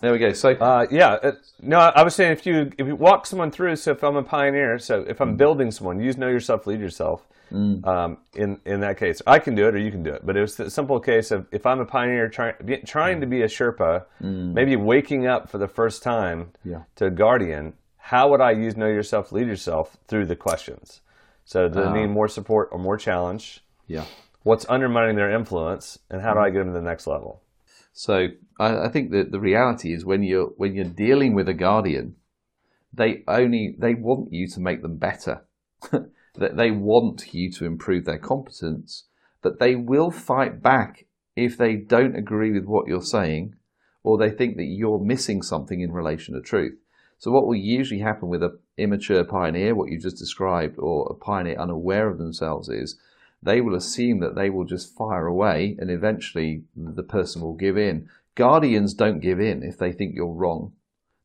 There 0.00 0.12
we 0.12 0.18
go. 0.18 0.32
So 0.32 0.50
Uh, 0.52 0.86
yeah, 0.90 1.18
it, 1.22 1.34
no, 1.60 1.78
I 1.78 2.02
was 2.02 2.14
saying 2.14 2.32
if 2.32 2.46
you 2.46 2.72
if 2.78 2.86
you 2.86 2.96
walk 2.96 3.26
someone 3.26 3.50
through, 3.50 3.76
so 3.76 3.90
if 3.92 4.02
I'm 4.02 4.16
a 4.16 4.22
pioneer, 4.22 4.78
so 4.78 5.04
if 5.06 5.20
I'm 5.20 5.36
building 5.36 5.70
someone, 5.70 6.00
use 6.00 6.16
know 6.16 6.28
yourself, 6.28 6.66
lead 6.66 6.80
yourself. 6.80 7.26
Um, 7.52 8.18
in 8.34 8.60
in 8.64 8.78
that 8.80 8.96
case, 8.96 9.20
I 9.26 9.40
can 9.40 9.54
do 9.56 9.66
it 9.68 9.74
or 9.74 9.78
you 9.78 9.90
can 9.90 10.02
do 10.04 10.12
it. 10.12 10.24
But 10.24 10.36
it 10.36 10.40
was 10.40 10.54
the 10.56 10.70
simple 10.70 11.00
case 11.00 11.32
of 11.32 11.46
if 11.52 11.66
I'm 11.66 11.80
a 11.80 11.84
pioneer 11.84 12.28
trying 12.28 12.54
trying 12.86 13.20
to 13.20 13.26
be 13.26 13.42
a 13.42 13.48
Sherpa, 13.48 14.04
maybe 14.20 14.76
waking 14.76 15.26
up 15.26 15.50
for 15.50 15.58
the 15.58 15.68
first 15.68 16.02
time 16.02 16.52
Yeah. 16.64 16.82
to 16.96 17.06
a 17.06 17.10
guardian, 17.10 17.74
how 18.10 18.28
would 18.28 18.40
I 18.40 18.50
use 18.50 18.76
know 18.76 18.88
yourself, 18.88 19.30
lead 19.30 19.46
yourself 19.46 19.96
through 20.08 20.26
the 20.26 20.34
questions? 20.34 21.00
So 21.44 21.68
do 21.68 21.74
they 21.74 21.86
oh. 21.86 21.92
need 21.92 22.08
more 22.08 22.26
support 22.26 22.68
or 22.72 22.78
more 22.80 22.96
challenge? 22.96 23.64
yeah. 23.86 24.04
What's 24.42 24.66
undermining 24.68 25.14
their 25.14 25.30
influence, 25.30 25.98
and 26.10 26.20
how 26.20 26.34
do 26.34 26.40
I 26.40 26.50
get 26.50 26.60
them 26.60 26.68
to 26.68 26.72
the 26.72 26.80
next 26.80 27.06
level? 27.06 27.42
So 27.92 28.28
I, 28.58 28.86
I 28.86 28.88
think 28.88 29.12
that 29.12 29.30
the 29.30 29.38
reality 29.38 29.92
is 29.92 30.04
when 30.04 30.24
you're 30.24 30.46
when 30.56 30.74
you're 30.74 30.86
dealing 30.86 31.34
with 31.34 31.48
a 31.48 31.54
guardian, 31.54 32.16
they 32.92 33.22
only 33.28 33.76
they 33.78 33.94
want 33.94 34.32
you 34.32 34.48
to 34.48 34.60
make 34.60 34.82
them 34.82 34.96
better. 34.96 35.44
that 35.92 36.56
they 36.56 36.70
want 36.72 37.32
you 37.32 37.52
to 37.52 37.64
improve 37.64 38.06
their 38.06 38.18
competence, 38.18 39.04
but 39.40 39.60
they 39.60 39.76
will 39.76 40.10
fight 40.10 40.62
back 40.62 41.06
if 41.36 41.56
they 41.56 41.76
don't 41.76 42.16
agree 42.16 42.50
with 42.50 42.64
what 42.64 42.88
you're 42.88 43.02
saying, 43.02 43.54
or 44.02 44.18
they 44.18 44.30
think 44.30 44.56
that 44.56 44.64
you're 44.64 44.98
missing 44.98 45.42
something 45.42 45.80
in 45.80 45.92
relation 45.92 46.34
to 46.34 46.40
truth. 46.40 46.76
So 47.20 47.30
what 47.30 47.46
will 47.46 47.54
usually 47.54 48.00
happen 48.00 48.30
with 48.30 48.42
an 48.42 48.58
immature 48.78 49.24
pioneer, 49.24 49.74
what 49.74 49.90
you 49.90 49.98
just 49.98 50.16
described, 50.16 50.78
or 50.78 51.06
a 51.06 51.14
pioneer 51.14 51.58
unaware 51.58 52.08
of 52.08 52.16
themselves 52.16 52.70
is 52.70 52.98
they 53.42 53.60
will 53.60 53.74
assume 53.74 54.20
that 54.20 54.34
they 54.36 54.48
will 54.48 54.64
just 54.64 54.96
fire 54.96 55.26
away 55.26 55.76
and 55.78 55.90
eventually 55.90 56.64
the 56.74 57.02
person 57.02 57.42
will 57.42 57.54
give 57.54 57.76
in. 57.76 58.08
Guardians 58.36 58.94
don't 58.94 59.20
give 59.20 59.38
in 59.38 59.62
if 59.62 59.76
they 59.76 59.92
think 59.92 60.14
you're 60.14 60.32
wrong. 60.32 60.72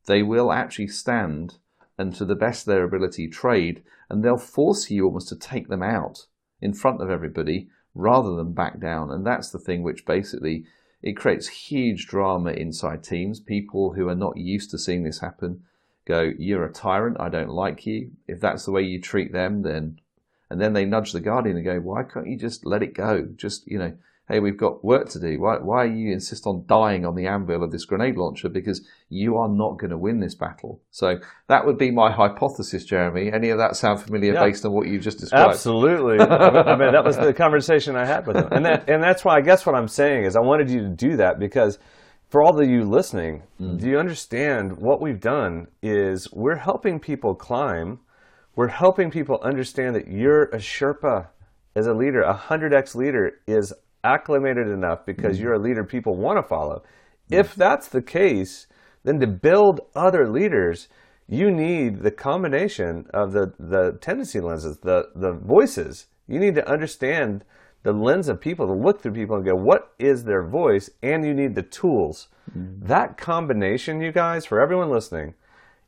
They 0.04 0.22
will 0.22 0.52
actually 0.52 0.88
stand 0.88 1.56
and 1.96 2.14
to 2.16 2.26
the 2.26 2.34
best 2.34 2.66
of 2.66 2.74
their 2.74 2.84
ability 2.84 3.28
trade 3.28 3.82
and 4.10 4.22
they'll 4.22 4.36
force 4.36 4.90
you 4.90 5.06
almost 5.06 5.30
to 5.30 5.36
take 5.36 5.68
them 5.68 5.82
out 5.82 6.26
in 6.60 6.74
front 6.74 7.00
of 7.00 7.08
everybody 7.08 7.70
rather 7.94 8.36
than 8.36 8.52
back 8.52 8.80
down. 8.80 9.10
And 9.10 9.26
that's 9.26 9.48
the 9.48 9.58
thing 9.58 9.82
which 9.82 10.04
basically 10.04 10.66
it 11.02 11.16
creates 11.16 11.48
huge 11.48 12.06
drama 12.06 12.50
inside 12.50 13.02
teams. 13.02 13.40
People 13.40 13.94
who 13.94 14.10
are 14.10 14.14
not 14.14 14.36
used 14.36 14.70
to 14.72 14.78
seeing 14.78 15.02
this 15.02 15.20
happen 15.20 15.62
go, 16.06 16.32
"You're 16.38 16.64
a 16.64 16.72
tyrant. 16.72 17.18
I 17.20 17.28
don't 17.28 17.50
like 17.50 17.86
you." 17.86 18.12
If 18.26 18.40
that's 18.40 18.64
the 18.64 18.72
way 18.72 18.82
you 18.82 19.00
treat 19.00 19.32
them, 19.32 19.62
then 19.62 20.00
and 20.50 20.60
then 20.60 20.72
they 20.72 20.84
nudge 20.84 21.12
the 21.12 21.20
guardian 21.20 21.56
and 21.56 21.64
go, 21.64 21.78
"Why 21.80 22.02
can't 22.02 22.28
you 22.28 22.36
just 22.36 22.64
let 22.64 22.82
it 22.82 22.94
go? 22.94 23.28
Just 23.36 23.66
you 23.66 23.78
know." 23.78 23.92
hey, 24.28 24.40
we've 24.40 24.56
got 24.56 24.84
work 24.84 25.08
to 25.10 25.20
do. 25.20 25.40
Why, 25.40 25.58
why 25.58 25.84
you 25.84 26.12
insist 26.12 26.46
on 26.46 26.64
dying 26.66 27.06
on 27.06 27.14
the 27.14 27.26
anvil 27.26 27.62
of 27.62 27.70
this 27.70 27.84
grenade 27.84 28.16
launcher? 28.16 28.48
Because 28.48 28.86
you 29.08 29.36
are 29.36 29.48
not 29.48 29.78
going 29.78 29.90
to 29.90 29.98
win 29.98 30.20
this 30.20 30.34
battle. 30.34 30.82
So 30.90 31.20
that 31.48 31.64
would 31.64 31.78
be 31.78 31.90
my 31.90 32.10
hypothesis, 32.10 32.84
Jeremie. 32.84 33.32
Any 33.32 33.50
of 33.50 33.58
that 33.58 33.76
sound 33.76 34.00
familiar 34.00 34.34
yeah. 34.34 34.44
based 34.44 34.64
on 34.64 34.72
what 34.72 34.88
you've 34.88 35.02
just 35.02 35.20
described? 35.20 35.50
Absolutely. 35.50 36.18
I 36.20 36.76
mean, 36.76 36.92
that 36.92 37.04
was 37.04 37.16
the 37.16 37.32
conversation 37.32 37.94
I 37.94 38.04
had 38.04 38.26
with 38.26 38.36
him. 38.36 38.48
And, 38.50 38.66
that, 38.66 38.88
and 38.88 39.02
that's 39.02 39.24
why 39.24 39.36
I 39.36 39.40
guess 39.42 39.64
what 39.64 39.76
I'm 39.76 39.88
saying 39.88 40.24
is 40.24 40.34
I 40.34 40.40
wanted 40.40 40.70
you 40.70 40.80
to 40.80 40.88
do 40.88 41.16
that 41.18 41.38
because 41.38 41.78
for 42.28 42.42
all 42.42 42.60
of 42.60 42.68
you 42.68 42.82
listening, 42.82 43.44
mm. 43.60 43.78
do 43.78 43.88
you 43.88 43.98
understand 43.98 44.76
what 44.78 45.00
we've 45.00 45.20
done 45.20 45.68
is 45.82 46.28
we're 46.32 46.56
helping 46.56 46.98
people 46.98 47.34
climb. 47.34 48.00
We're 48.56 48.68
helping 48.68 49.10
people 49.10 49.38
understand 49.42 49.94
that 49.94 50.08
you're 50.08 50.44
a 50.44 50.58
Sherpa 50.58 51.28
as 51.76 51.86
a 51.86 51.94
leader. 51.94 52.22
A 52.22 52.34
100x 52.34 52.94
leader 52.96 53.40
is 53.46 53.72
acclimated 54.02 54.68
enough 54.68 55.06
because 55.06 55.36
mm-hmm. 55.36 55.44
you're 55.44 55.54
a 55.54 55.58
leader 55.58 55.84
people 55.84 56.16
want 56.16 56.38
to 56.38 56.48
follow. 56.48 56.82
If 57.30 57.54
that's 57.54 57.88
the 57.88 58.02
case, 58.02 58.66
then 59.04 59.20
to 59.20 59.26
build 59.26 59.80
other 59.94 60.28
leaders, 60.28 60.88
you 61.28 61.50
need 61.50 62.02
the 62.02 62.10
combination 62.10 63.06
of 63.12 63.32
the, 63.32 63.52
the 63.58 63.98
tendency 64.00 64.40
lenses, 64.40 64.78
the, 64.78 65.08
the 65.14 65.32
voices. 65.32 66.06
You 66.26 66.38
need 66.40 66.54
to 66.56 66.68
understand 66.68 67.44
the 67.86 67.92
lens 67.92 68.28
of 68.28 68.40
people, 68.40 68.66
to 68.66 68.74
look 68.74 69.00
through 69.00 69.12
people 69.12 69.36
and 69.36 69.44
go, 69.44 69.54
what 69.54 69.94
is 69.98 70.24
their 70.24 70.44
voice? 70.46 70.90
And 71.02 71.24
you 71.24 71.32
need 71.32 71.54
the 71.54 71.62
tools. 71.62 72.28
Mm-hmm. 72.50 72.86
That 72.86 73.16
combination, 73.16 74.00
you 74.00 74.12
guys, 74.12 74.44
for 74.44 74.60
everyone 74.60 74.90
listening, 74.90 75.34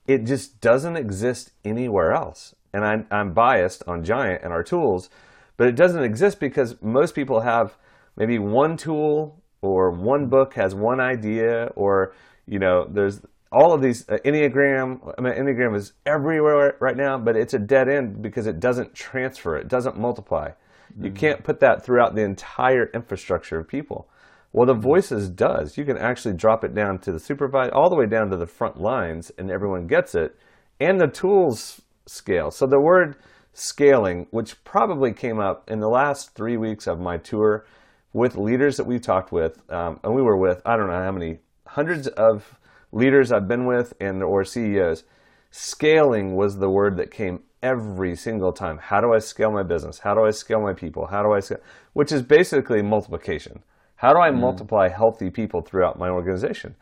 it 0.06 0.24
just 0.24 0.60
doesn't 0.60 0.96
exist 0.96 1.52
anywhere 1.64 2.12
else. 2.12 2.54
And 2.72 2.84
I, 2.84 3.04
I'm 3.10 3.32
biased 3.32 3.82
on 3.86 4.04
Giant 4.04 4.42
and 4.42 4.52
our 4.52 4.62
tools, 4.62 5.10
but 5.56 5.68
it 5.68 5.76
doesn't 5.76 6.02
exist 6.02 6.40
because 6.40 6.80
most 6.80 7.14
people 7.14 7.40
have– 7.40 7.76
maybe 8.18 8.38
one 8.38 8.76
tool 8.76 9.40
or 9.62 9.90
one 9.90 10.26
book 10.26 10.54
has 10.54 10.74
one 10.74 11.00
idea 11.00 11.72
or 11.76 12.12
you 12.46 12.58
know 12.58 12.86
there's 12.90 13.20
all 13.50 13.72
of 13.72 13.80
these 13.80 14.06
uh, 14.08 14.18
enneagram 14.24 15.14
i 15.16 15.20
mean 15.22 15.32
enneagram 15.32 15.74
is 15.74 15.92
everywhere 16.04 16.76
right 16.80 16.96
now 16.96 17.16
but 17.16 17.36
it's 17.36 17.54
a 17.54 17.58
dead 17.58 17.88
end 17.88 18.20
because 18.20 18.46
it 18.46 18.60
doesn't 18.60 18.94
transfer 18.94 19.56
it 19.56 19.68
doesn't 19.68 19.96
multiply 19.96 20.50
mm-hmm. 20.98 21.06
you 21.06 21.12
can't 21.12 21.44
put 21.44 21.60
that 21.60 21.84
throughout 21.84 22.14
the 22.14 22.22
entire 22.22 22.90
infrastructure 22.92 23.58
of 23.58 23.68
people 23.68 24.08
well 24.52 24.66
the 24.66 24.74
voices 24.74 25.28
does 25.28 25.78
you 25.78 25.84
can 25.84 25.96
actually 25.96 26.34
drop 26.34 26.64
it 26.64 26.74
down 26.74 26.98
to 26.98 27.12
the 27.12 27.20
supervisor 27.20 27.74
all 27.74 27.88
the 27.88 27.96
way 27.96 28.06
down 28.06 28.28
to 28.30 28.36
the 28.36 28.46
front 28.46 28.80
lines 28.80 29.30
and 29.38 29.50
everyone 29.50 29.86
gets 29.86 30.14
it 30.14 30.36
and 30.80 31.00
the 31.00 31.08
tools 31.08 31.80
scale 32.06 32.50
so 32.50 32.66
the 32.66 32.80
word 32.80 33.16
scaling 33.52 34.26
which 34.30 34.62
probably 34.64 35.12
came 35.12 35.40
up 35.40 35.68
in 35.70 35.80
the 35.80 35.88
last 35.88 36.34
three 36.34 36.56
weeks 36.56 36.86
of 36.86 37.00
my 37.00 37.16
tour 37.16 37.64
with 38.12 38.36
leaders 38.36 38.76
that 38.76 38.86
we 38.86 38.98
talked 38.98 39.32
with, 39.32 39.62
um, 39.70 40.00
and 40.02 40.14
we 40.14 40.22
were 40.22 40.36
with 40.36 40.62
I 40.64 40.76
don't 40.76 40.88
know 40.88 41.02
how 41.02 41.12
many 41.12 41.38
hundreds 41.66 42.08
of 42.08 42.58
leaders 42.92 43.32
I've 43.32 43.48
been 43.48 43.66
with 43.66 43.92
and 44.00 44.22
or 44.22 44.44
CEOs. 44.44 45.04
Scaling 45.50 46.34
was 46.36 46.58
the 46.58 46.70
word 46.70 46.96
that 46.98 47.10
came 47.10 47.40
every 47.62 48.16
single 48.16 48.52
time. 48.52 48.78
How 48.78 49.00
do 49.00 49.12
I 49.12 49.18
scale 49.18 49.50
my 49.50 49.62
business? 49.62 49.98
How 49.98 50.14
do 50.14 50.24
I 50.24 50.30
scale 50.30 50.60
my 50.60 50.72
people? 50.72 51.06
How 51.06 51.22
do 51.22 51.32
I 51.32 51.40
scale? 51.40 51.60
Which 51.92 52.12
is 52.12 52.22
basically 52.22 52.82
multiplication. 52.82 53.62
How 53.96 54.12
do 54.12 54.20
I 54.20 54.30
mm. 54.30 54.40
multiply 54.40 54.88
healthy 54.88 55.30
people 55.30 55.62
throughout 55.62 55.98
my 55.98 56.08
organization? 56.08 56.76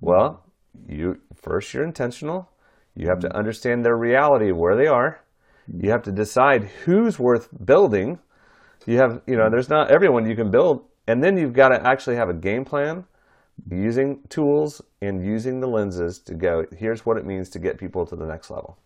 Well, 0.00 0.44
you 0.88 1.20
first 1.34 1.72
you're 1.74 1.84
intentional. 1.84 2.50
You 2.94 3.08
have 3.08 3.20
to 3.20 3.28
mm. 3.28 3.34
understand 3.34 3.84
their 3.84 3.96
reality, 3.96 4.52
where 4.52 4.76
they 4.76 4.86
are. 4.86 5.20
You 5.68 5.90
have 5.90 6.02
to 6.02 6.12
decide 6.12 6.64
who's 6.84 7.18
worth 7.18 7.48
building 7.64 8.18
you 8.86 8.98
have, 8.98 9.22
you 9.26 9.36
know, 9.36 9.48
there's 9.50 9.68
not 9.68 9.90
everyone 9.90 10.28
you 10.28 10.34
can 10.34 10.50
build, 10.50 10.84
and 11.06 11.22
then 11.22 11.36
you've 11.36 11.52
got 11.52 11.68
to 11.68 11.86
actually 11.86 12.16
have 12.16 12.28
a 12.28 12.34
game 12.34 12.64
plan 12.64 13.04
using 13.70 14.20
tools 14.28 14.82
and 15.00 15.24
using 15.24 15.60
the 15.60 15.66
lenses 15.66 16.18
to 16.20 16.34
go, 16.34 16.64
here's 16.76 17.06
what 17.06 17.16
it 17.16 17.24
means 17.24 17.48
to 17.50 17.58
get 17.58 17.78
people 17.78 18.06
to 18.06 18.16
the 18.16 18.26
next 18.26 18.50
level. 18.50 18.78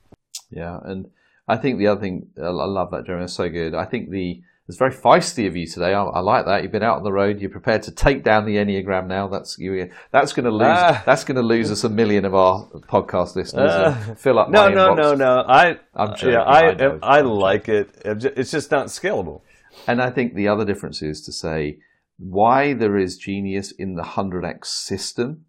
Yeah, 0.51 0.79
and 0.85 1.11
I 1.49 1.57
think 1.57 1.79
the 1.79 1.87
other 1.87 2.01
thing, 2.01 2.29
I 2.43 2.49
love 2.49 2.91
that, 2.91 3.07
Jeremie, 3.07 3.25
it's 3.25 3.35
so 3.35 3.49
good. 3.49 3.75
I 3.75 3.85
think 3.85 4.11
the, 4.11 4.43
it's 4.69 4.79
very 4.79 4.91
feisty 4.91 5.47
of 5.47 5.55
you 5.57 5.67
today. 5.67 5.95
I, 5.95 6.03
I, 6.03 6.19
like 6.19 6.45
that. 6.47 6.63
You've 6.65 6.73
been 6.73 6.83
out 6.83 6.97
on 6.97 7.05
the 7.05 7.13
road. 7.13 7.41
You're 7.41 7.51
prepared 7.51 7.85
to 7.85 7.93
take 7.93 8.25
down 8.25 8.47
the 8.47 8.57
enneagram 8.57 9.07
now. 9.07 9.29
That's 9.29 9.57
you. 9.59 9.91
That's 10.11 10.33
going 10.33 10.47
to 10.47 10.51
lose. 10.51 10.63
Uh, 10.67 11.01
that's 11.07 11.23
going 11.23 11.37
to 11.37 11.43
lose 11.43 11.71
us 11.71 11.85
a 11.85 11.89
million 11.89 12.25
of 12.25 12.35
our 12.35 12.67
podcast 12.89 13.37
listeners. 13.37 13.71
Uh, 13.71 14.15
fill 14.17 14.41
up. 14.41 14.51
My 14.51 14.69
No, 14.69 14.75
no, 14.75 14.89
inbox. 14.89 14.97
no, 14.97 15.15
no. 15.15 15.45
I. 15.47 15.79
I'm 15.95 16.17
joking. 16.17 16.31
Yeah, 16.31 16.43
I. 16.43 16.71
I, 16.73 17.19
I 17.19 17.21
like 17.21 17.69
it. 17.69 17.91
It's 18.05 18.51
just 18.51 18.73
not 18.73 18.87
scalable. 18.87 19.43
And 19.87 20.03
I 20.03 20.11
think 20.11 20.35
the 20.35 20.49
other 20.49 20.65
difference 20.65 21.01
is 21.01 21.21
to 21.27 21.33
say 21.33 21.79
why 22.19 22.73
there 22.73 22.97
is 22.97 23.19
genius 23.19 23.71
in 23.71 23.95
the 23.95 24.03
100x 24.03 24.65
system 24.65 25.45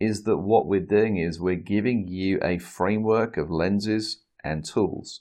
is 0.00 0.22
that 0.22 0.38
what 0.38 0.66
we're 0.66 0.80
doing 0.80 1.18
is 1.18 1.38
we're 1.38 1.56
giving 1.56 2.08
you 2.08 2.38
a 2.42 2.58
framework 2.58 3.36
of 3.36 3.50
lenses 3.50 4.22
and 4.42 4.64
tools 4.64 5.20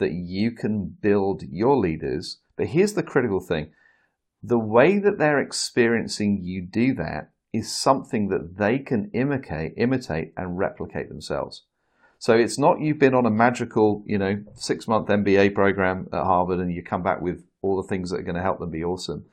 that 0.00 0.12
you 0.12 0.50
can 0.50 0.96
build 1.00 1.42
your 1.48 1.76
leaders. 1.76 2.40
But 2.56 2.66
here's 2.66 2.94
the 2.94 3.02
critical 3.02 3.40
thing 3.40 3.70
the 4.42 4.58
way 4.58 4.98
that 4.98 5.18
they're 5.18 5.40
experiencing 5.40 6.40
you 6.42 6.62
do 6.62 6.94
that 6.94 7.30
is 7.52 7.74
something 7.74 8.28
that 8.28 8.56
they 8.58 8.78
can 8.78 9.10
imitate, 9.12 9.74
imitate 9.76 10.32
and 10.36 10.58
replicate 10.58 11.08
themselves. 11.08 11.64
So 12.18 12.34
it's 12.34 12.58
not 12.58 12.80
you've 12.80 12.98
been 12.98 13.14
on 13.14 13.26
a 13.26 13.30
magical, 13.30 14.02
you 14.06 14.18
know, 14.18 14.42
six 14.54 14.86
month 14.86 15.08
MBA 15.08 15.54
program 15.54 16.08
at 16.12 16.24
Harvard 16.24 16.60
and 16.60 16.72
you 16.72 16.82
come 16.82 17.02
back 17.02 17.20
with 17.20 17.44
all 17.62 17.80
the 17.80 17.88
things 17.88 18.10
that 18.10 18.20
are 18.20 18.24
going 18.24 18.36
to 18.36 18.42
help 18.42 18.60
them 18.60 18.70
be 18.70 18.84
awesome. 18.84 19.24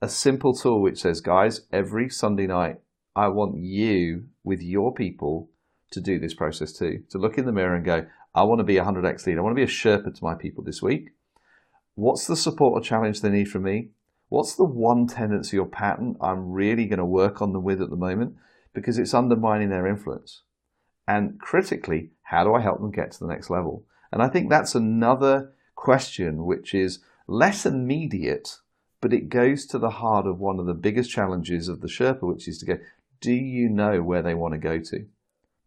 A 0.00 0.08
simple 0.08 0.54
tool 0.54 0.82
which 0.82 1.00
says, 1.00 1.20
guys, 1.20 1.62
every 1.72 2.08
Sunday 2.08 2.46
night, 2.46 2.80
I 3.16 3.28
want 3.28 3.58
you 3.58 4.26
with 4.44 4.62
your 4.62 4.94
people 4.94 5.50
to 5.90 6.00
do 6.00 6.18
this 6.18 6.34
process 6.34 6.72
too. 6.72 7.02
To 7.10 7.18
look 7.18 7.38
in 7.38 7.46
the 7.46 7.52
mirror 7.52 7.74
and 7.74 7.84
go, 7.84 8.06
I 8.38 8.44
want 8.44 8.60
to 8.60 8.64
be 8.64 8.76
a 8.76 8.84
100x 8.84 9.26
lead. 9.26 9.36
I 9.36 9.40
want 9.40 9.56
to 9.56 9.60
be 9.60 9.64
a 9.64 9.66
Sherpa 9.66 10.14
to 10.14 10.24
my 10.24 10.34
people 10.34 10.62
this 10.62 10.80
week. 10.80 11.10
What's 11.96 12.28
the 12.28 12.36
support 12.36 12.74
or 12.74 12.80
challenge 12.80 13.20
they 13.20 13.30
need 13.30 13.48
from 13.48 13.64
me? 13.64 13.88
What's 14.28 14.54
the 14.54 14.64
one 14.64 15.08
tendency 15.08 15.58
or 15.58 15.66
pattern 15.66 16.14
I'm 16.20 16.52
really 16.52 16.86
going 16.86 17.00
to 17.00 17.04
work 17.04 17.42
on 17.42 17.52
them 17.52 17.64
with 17.64 17.82
at 17.82 17.90
the 17.90 17.96
moment? 17.96 18.36
Because 18.72 18.96
it's 18.96 19.12
undermining 19.12 19.70
their 19.70 19.88
influence. 19.88 20.42
And 21.08 21.40
critically, 21.40 22.10
how 22.22 22.44
do 22.44 22.54
I 22.54 22.60
help 22.60 22.78
them 22.80 22.92
get 22.92 23.10
to 23.12 23.18
the 23.18 23.26
next 23.26 23.50
level? 23.50 23.84
And 24.12 24.22
I 24.22 24.28
think 24.28 24.48
that's 24.48 24.76
another 24.76 25.52
question 25.74 26.44
which 26.44 26.74
is 26.74 27.00
less 27.26 27.66
immediate, 27.66 28.58
but 29.00 29.12
it 29.12 29.30
goes 29.30 29.66
to 29.66 29.80
the 29.80 29.90
heart 29.90 30.28
of 30.28 30.38
one 30.38 30.60
of 30.60 30.66
the 30.66 30.74
biggest 30.74 31.10
challenges 31.10 31.66
of 31.66 31.80
the 31.80 31.88
Sherpa, 31.88 32.22
which 32.22 32.46
is 32.46 32.58
to 32.58 32.66
go, 32.66 32.78
do 33.20 33.32
you 33.32 33.68
know 33.68 34.00
where 34.00 34.22
they 34.22 34.34
want 34.34 34.54
to 34.54 34.58
go 34.58 34.78
to? 34.78 35.06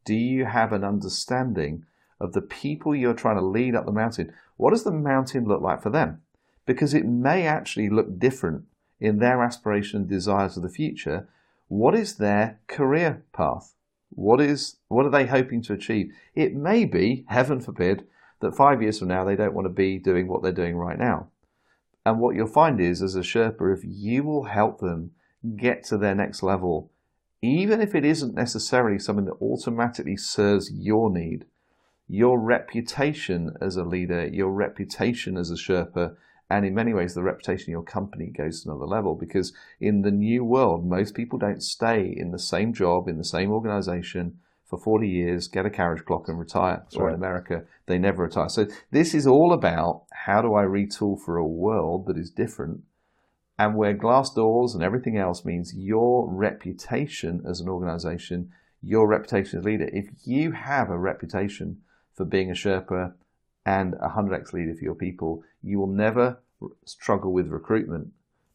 Do 0.05 0.13
you 0.13 0.45
have 0.45 0.71
an 0.71 0.85
understanding 0.85 1.83
of 2.21 2.33
the 2.33 2.41
people 2.41 2.95
you're 2.95 3.13
trying 3.13 3.37
to 3.37 3.45
lead 3.45 3.75
up 3.75 3.85
the 3.85 3.91
mountain? 3.91 4.33
What 4.57 4.71
does 4.71 4.83
the 4.83 4.91
mountain 4.91 5.45
look 5.45 5.61
like 5.61 5.81
for 5.81 5.89
them? 5.89 6.21
Because 6.65 6.93
it 6.93 7.05
may 7.05 7.47
actually 7.47 7.89
look 7.89 8.19
different 8.19 8.65
in 8.99 9.17
their 9.17 9.43
aspiration 9.43 10.01
and 10.01 10.09
desires 10.09 10.55
of 10.55 10.63
the 10.63 10.69
future. 10.69 11.27
What 11.67 11.95
is 11.95 12.17
their 12.17 12.59
career 12.67 13.23
path? 13.33 13.73
What 14.09 14.39
is 14.39 14.77
what 14.87 15.05
are 15.05 15.09
they 15.09 15.25
hoping 15.25 15.61
to 15.63 15.73
achieve? 15.73 16.13
It 16.35 16.53
may 16.53 16.85
be, 16.85 17.25
heaven 17.27 17.59
forbid, 17.59 18.05
that 18.41 18.55
five 18.55 18.81
years 18.81 18.99
from 18.99 19.07
now 19.07 19.23
they 19.23 19.35
don't 19.35 19.53
want 19.53 19.65
to 19.65 19.73
be 19.73 19.97
doing 19.97 20.27
what 20.27 20.43
they're 20.43 20.51
doing 20.51 20.75
right 20.75 20.99
now. 20.99 21.29
And 22.05 22.19
what 22.19 22.35
you'll 22.35 22.47
find 22.47 22.79
is, 22.81 23.01
as 23.01 23.15
a 23.15 23.21
Sherpa, 23.21 23.73
if 23.73 23.81
you 23.83 24.23
will 24.23 24.45
help 24.45 24.79
them 24.79 25.11
get 25.55 25.83
to 25.85 25.97
their 25.97 26.15
next 26.15 26.43
level, 26.43 26.91
even 27.41 27.81
if 27.81 27.95
it 27.95 28.05
isn't 28.05 28.35
necessarily 28.35 28.99
something 28.99 29.25
that 29.25 29.41
automatically 29.41 30.17
serves 30.17 30.71
your 30.71 31.11
need, 31.11 31.45
your 32.07 32.39
reputation 32.39 33.51
as 33.61 33.75
a 33.75 33.83
leader, 33.83 34.27
your 34.27 34.51
reputation 34.51 35.37
as 35.37 35.49
a 35.49 35.55
Sherpa, 35.55 36.15
and 36.49 36.65
in 36.65 36.73
many 36.73 36.93
ways 36.93 37.13
the 37.13 37.23
reputation 37.23 37.65
of 37.65 37.69
your 37.69 37.83
company 37.83 38.27
goes 38.27 38.61
to 38.61 38.69
another 38.69 38.85
level 38.85 39.15
because 39.15 39.53
in 39.79 40.01
the 40.01 40.11
new 40.11 40.43
world, 40.43 40.85
most 40.85 41.15
people 41.15 41.39
don't 41.39 41.63
stay 41.63 42.13
in 42.15 42.31
the 42.31 42.39
same 42.39 42.73
job, 42.73 43.07
in 43.07 43.17
the 43.17 43.23
same 43.23 43.51
organization 43.51 44.39
for 44.65 44.77
40 44.77 45.07
years, 45.07 45.47
get 45.47 45.65
a 45.65 45.69
carriage 45.69 46.05
clock 46.05 46.29
and 46.29 46.39
retire. 46.39 46.85
Or 46.95 47.05
right. 47.05 47.09
in 47.13 47.15
America, 47.15 47.63
they 47.87 47.97
never 47.97 48.23
retire. 48.23 48.49
So 48.49 48.67
this 48.89 49.13
is 49.13 49.27
all 49.27 49.53
about 49.53 50.03
how 50.25 50.41
do 50.41 50.55
I 50.55 50.63
retool 50.63 51.19
for 51.19 51.37
a 51.37 51.45
world 51.45 52.07
that 52.07 52.17
is 52.17 52.31
different 52.31 52.81
and 53.59 53.75
where 53.75 53.93
glass 53.93 54.33
doors 54.33 54.73
and 54.73 54.83
everything 54.83 55.17
else 55.17 55.45
means 55.45 55.73
your 55.75 56.27
reputation 56.33 57.43
as 57.47 57.59
an 57.59 57.67
organization, 57.67 58.49
your 58.81 59.07
reputation 59.07 59.59
as 59.59 59.65
a 59.65 59.67
leader. 59.67 59.89
If 59.91 60.07
you 60.23 60.53
have 60.53 60.89
a 60.89 60.97
reputation 60.97 61.81
for 62.21 62.25
being 62.25 62.51
a 62.51 62.53
Sherpa 62.53 63.13
and 63.65 63.95
a 63.95 64.09
100x 64.09 64.53
leader 64.53 64.75
for 64.75 64.83
your 64.83 64.95
people, 64.95 65.43
you 65.63 65.79
will 65.79 65.91
never 65.91 66.39
struggle 66.85 67.33
with 67.33 67.47
recruitment 67.47 68.09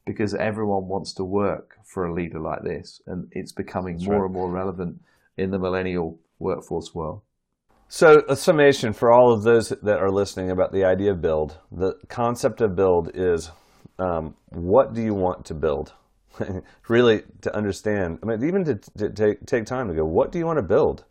because 0.05 0.35
everyone 0.35 0.87
wants 0.87 1.13
to 1.15 1.25
work 1.25 1.79
for 1.85 2.07
a 2.07 2.15
leader 2.15 2.39
like 2.39 2.63
this. 2.63 3.03
And 3.09 3.27
it's 3.33 3.51
becoming 3.51 3.97
That's 3.97 4.07
more 4.07 4.21
right. 4.21 4.25
and 4.27 4.35
more 4.35 4.51
relevant 4.51 5.01
in 5.37 5.51
the 5.51 5.59
millennial 5.59 6.21
workforce 6.39 6.95
world. 6.95 7.23
So, 7.89 8.23
a 8.29 8.37
summation 8.37 8.93
for 8.93 9.13
all 9.13 9.33
of 9.33 9.43
those 9.43 9.71
that 9.71 9.99
are 9.99 10.11
listening 10.11 10.51
about 10.53 10.73
the 10.73 10.85
idea 10.85 11.11
of 11.13 11.21
build. 11.21 11.59
The 11.73 11.95
concept 12.09 12.61
of 12.61 12.77
build 12.77 13.11
is 13.15 13.51
um, 13.99 14.37
what 14.51 14.93
do 14.95 15.03
you 15.03 15.15
want 15.15 15.45
to 15.47 15.55
build? 15.55 15.93
really, 16.89 17.23
to 17.43 17.57
understand, 17.57 18.19
I 18.23 18.27
mean, 18.27 18.45
even 18.45 18.65
to, 18.65 18.75
to, 18.99 19.11
take, 19.11 19.47
take 19.47 19.67
time 19.67 19.89
to 19.89 19.95
go, 19.95 20.05
what 20.05 20.31
do 20.31 20.39
you 20.39 20.47
want 20.47 20.59
to 20.59 20.63
build? 20.63 21.05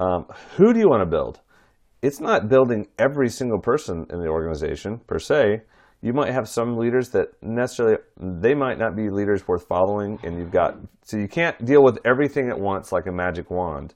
Um, 0.00 0.26
who 0.56 0.72
do 0.72 0.80
you 0.80 0.88
want 0.88 1.02
to 1.02 1.06
build? 1.06 1.40
It's 2.02 2.20
not 2.20 2.48
building 2.48 2.88
every 2.98 3.28
single 3.28 3.58
person 3.58 4.06
in 4.10 4.20
the 4.20 4.28
organization 4.28 4.98
per 5.06 5.18
se. 5.18 5.62
You 6.00 6.12
might 6.12 6.32
have 6.32 6.48
some 6.48 6.76
leaders 6.76 7.08
that 7.10 7.30
necessarily, 7.42 7.98
they 8.16 8.54
might 8.54 8.78
not 8.78 8.94
be 8.94 9.10
leaders 9.10 9.48
worth 9.48 9.66
following, 9.66 10.20
and 10.22 10.38
you've 10.38 10.52
got, 10.52 10.76
so 11.02 11.16
you 11.16 11.26
can't 11.26 11.64
deal 11.64 11.82
with 11.82 11.98
everything 12.04 12.48
at 12.48 12.58
once 12.58 12.92
like 12.92 13.06
a 13.06 13.12
magic 13.12 13.50
wand 13.50 13.94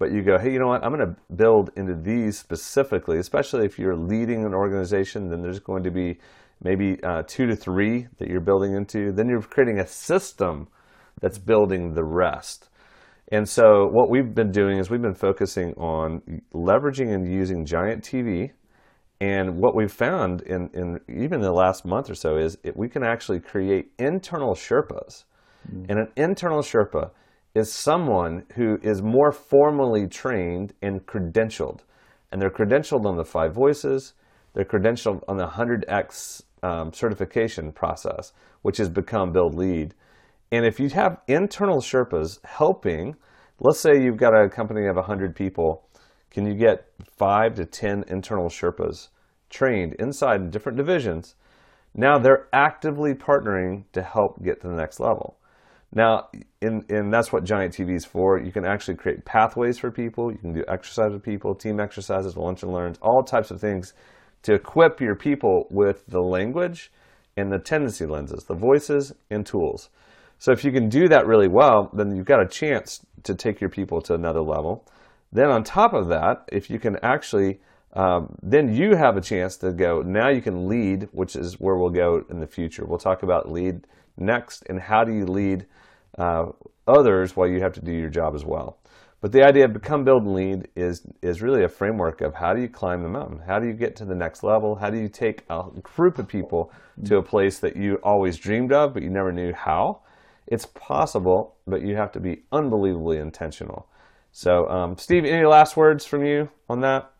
but 0.00 0.12
you 0.12 0.22
go, 0.22 0.38
hey, 0.38 0.50
you 0.50 0.58
know 0.58 0.68
what? 0.68 0.82
I'm 0.82 0.94
going 0.94 1.06
to 1.06 1.34
build 1.34 1.70
into 1.76 1.94
these 1.94 2.38
specifically, 2.38 3.18
especially 3.18 3.66
if 3.66 3.78
you're 3.78 3.94
leading 3.94 4.46
an 4.46 4.54
organization, 4.54 5.28
then 5.28 5.42
there's 5.42 5.60
going 5.60 5.82
to 5.82 5.90
be 5.90 6.18
maybe 6.62 6.98
uh, 7.04 7.22
two 7.26 7.46
to 7.46 7.54
three 7.54 8.08
that 8.16 8.28
you're 8.28 8.40
building 8.40 8.74
into. 8.74 9.12
Then 9.12 9.28
you're 9.28 9.42
creating 9.42 9.78
a 9.78 9.86
system 9.86 10.68
that's 11.20 11.36
building 11.36 11.92
the 11.92 12.02
rest. 12.02 12.69
And 13.30 13.48
so 13.48 13.86
what 13.92 14.10
we've 14.10 14.34
been 14.34 14.50
doing 14.50 14.78
is 14.78 14.90
we've 14.90 15.02
been 15.02 15.14
focusing 15.14 15.72
on 15.74 16.42
leveraging 16.52 17.14
and 17.14 17.32
using 17.32 17.64
Giant 17.64 18.02
TV. 18.02 18.50
And 19.20 19.56
what 19.56 19.76
we've 19.76 19.92
found 19.92 20.42
in, 20.42 20.70
in 20.72 20.98
even 21.08 21.40
the 21.40 21.52
last 21.52 21.84
month 21.84 22.10
or 22.10 22.14
so 22.14 22.36
is 22.36 22.58
it, 22.64 22.76
we 22.76 22.88
can 22.88 23.04
actually 23.04 23.38
create 23.38 23.92
internal 23.98 24.54
Sherpas. 24.54 25.24
Mm. 25.70 25.86
And 25.90 25.98
an 25.98 26.08
internal 26.16 26.60
Sherpa 26.60 27.10
is 27.54 27.72
someone 27.72 28.44
who 28.54 28.78
is 28.82 29.02
more 29.02 29.30
formally 29.30 30.06
trained 30.08 30.72
and 30.82 31.04
credentialed. 31.06 31.80
And 32.32 32.40
they're 32.40 32.50
credentialed 32.50 33.04
on 33.04 33.16
the 33.16 33.24
five 33.24 33.54
voices, 33.54 34.14
they're 34.54 34.64
credentialed 34.64 35.22
on 35.28 35.36
the 35.36 35.46
100x 35.46 36.42
um, 36.62 36.92
certification 36.92 37.72
process, 37.72 38.32
which 38.62 38.78
has 38.78 38.88
become 38.88 39.32
Build 39.32 39.54
Lead. 39.54 39.94
And 40.52 40.64
if 40.64 40.80
you 40.80 40.88
have 40.90 41.20
internal 41.28 41.80
Sherpas 41.80 42.44
helping, 42.44 43.16
let's 43.60 43.80
say 43.80 44.02
you've 44.02 44.16
got 44.16 44.34
a 44.34 44.48
company 44.48 44.86
of 44.86 44.96
100 44.96 45.36
people, 45.36 45.88
can 46.30 46.46
you 46.46 46.54
get 46.54 46.86
five 47.16 47.54
to 47.54 47.64
10 47.64 48.04
internal 48.08 48.48
Sherpas 48.48 49.08
trained 49.48 49.94
inside 49.94 50.40
in 50.40 50.50
different 50.50 50.78
divisions? 50.78 51.36
Now 51.94 52.18
they're 52.18 52.48
actively 52.52 53.14
partnering 53.14 53.84
to 53.92 54.02
help 54.02 54.42
get 54.42 54.60
to 54.62 54.68
the 54.68 54.74
next 54.74 55.00
level. 55.00 55.36
Now, 55.92 56.28
in, 56.60 56.84
and 56.88 57.12
that's 57.12 57.32
what 57.32 57.42
Giant 57.42 57.74
TV 57.74 57.96
is 57.96 58.04
for. 58.04 58.38
You 58.38 58.52
can 58.52 58.64
actually 58.64 58.94
create 58.94 59.24
pathways 59.24 59.78
for 59.78 59.90
people. 59.90 60.30
You 60.30 60.38
can 60.38 60.52
do 60.52 60.64
exercise 60.68 61.12
with 61.12 61.24
people, 61.24 61.54
team 61.54 61.80
exercises, 61.80 62.36
lunch 62.36 62.62
and 62.62 62.72
learns, 62.72 62.98
all 63.02 63.24
types 63.24 63.50
of 63.50 63.60
things 63.60 63.92
to 64.42 64.54
equip 64.54 65.00
your 65.00 65.16
people 65.16 65.66
with 65.70 66.06
the 66.06 66.20
language 66.20 66.92
and 67.36 67.52
the 67.52 67.58
tendency 67.58 68.06
lenses, 68.06 68.44
the 68.44 68.54
voices 68.54 69.12
and 69.30 69.44
tools. 69.44 69.90
So 70.40 70.52
if 70.52 70.64
you 70.64 70.72
can 70.72 70.88
do 70.88 71.06
that 71.08 71.26
really 71.26 71.48
well, 71.48 71.90
then 71.92 72.16
you've 72.16 72.24
got 72.24 72.40
a 72.40 72.48
chance 72.48 73.04
to 73.24 73.34
take 73.34 73.60
your 73.60 73.68
people 73.68 74.00
to 74.00 74.14
another 74.14 74.40
level. 74.40 74.86
Then 75.30 75.50
on 75.50 75.62
top 75.62 75.92
of 75.92 76.08
that, 76.08 76.48
if 76.50 76.70
you 76.70 76.78
can 76.78 76.96
actually, 77.02 77.60
um, 77.92 78.34
then 78.42 78.74
you 78.74 78.96
have 78.96 79.18
a 79.18 79.20
chance 79.20 79.58
to 79.58 79.70
go, 79.70 80.00
now 80.00 80.30
you 80.30 80.40
can 80.40 80.66
lead, 80.66 81.08
which 81.12 81.36
is 81.36 81.60
where 81.60 81.76
we'll 81.76 81.90
go 81.90 82.24
in 82.30 82.40
the 82.40 82.46
future. 82.46 82.86
We'll 82.86 82.98
talk 82.98 83.22
about 83.22 83.52
lead 83.52 83.86
next 84.16 84.64
and 84.70 84.80
how 84.80 85.04
do 85.04 85.12
you 85.12 85.26
lead 85.26 85.66
uh, 86.16 86.46
others 86.88 87.36
while 87.36 87.46
you 87.46 87.60
have 87.60 87.74
to 87.74 87.82
do 87.82 87.92
your 87.92 88.08
job 88.08 88.34
as 88.34 88.44
well. 88.44 88.78
But 89.20 89.32
the 89.32 89.44
idea 89.44 89.66
of 89.66 89.74
become, 89.74 90.04
build, 90.04 90.22
and 90.22 90.34
lead 90.34 90.68
is 90.74 91.02
is 91.20 91.42
really 91.42 91.64
a 91.64 91.68
framework 91.68 92.22
of 92.22 92.34
how 92.34 92.54
do 92.54 92.62
you 92.62 92.68
climb 92.68 93.02
the 93.02 93.10
mountain? 93.10 93.40
How 93.46 93.58
do 93.58 93.66
you 93.66 93.74
get 93.74 93.94
to 93.96 94.06
the 94.06 94.14
next 94.14 94.42
level? 94.42 94.76
How 94.76 94.88
do 94.88 94.96
you 94.96 95.10
take 95.10 95.44
a 95.50 95.64
group 95.82 96.18
of 96.18 96.26
people 96.26 96.72
to 97.04 97.18
a 97.18 97.22
place 97.22 97.58
that 97.58 97.76
you 97.76 97.96
always 97.96 98.38
dreamed 98.38 98.72
of, 98.72 98.94
but 98.94 99.02
you 99.02 99.10
never 99.10 99.30
knew 99.30 99.52
how? 99.52 100.00
It's 100.50 100.66
possible, 100.66 101.56
but 101.66 101.80
you 101.80 101.96
have 101.96 102.12
to 102.12 102.20
be 102.20 102.42
unbelievably 102.52 103.18
intentional. 103.18 103.88
So, 104.32 104.68
um, 104.68 104.98
Steve, 104.98 105.24
any 105.24 105.46
last 105.46 105.76
words 105.76 106.04
from 106.04 106.24
you 106.24 106.50
on 106.68 106.80
that? 106.80 107.10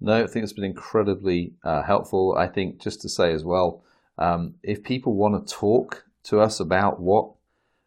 No, 0.00 0.22
I 0.22 0.26
think 0.26 0.44
it's 0.44 0.52
been 0.52 0.64
incredibly 0.64 1.54
uh, 1.64 1.82
helpful. 1.82 2.36
I 2.38 2.46
think 2.46 2.80
just 2.80 3.00
to 3.02 3.08
say 3.08 3.32
as 3.32 3.44
well, 3.44 3.82
um, 4.18 4.54
if 4.62 4.84
people 4.84 5.14
want 5.14 5.46
to 5.46 5.54
talk 5.54 6.04
to 6.24 6.40
us 6.40 6.60
about 6.60 7.00
what 7.00 7.32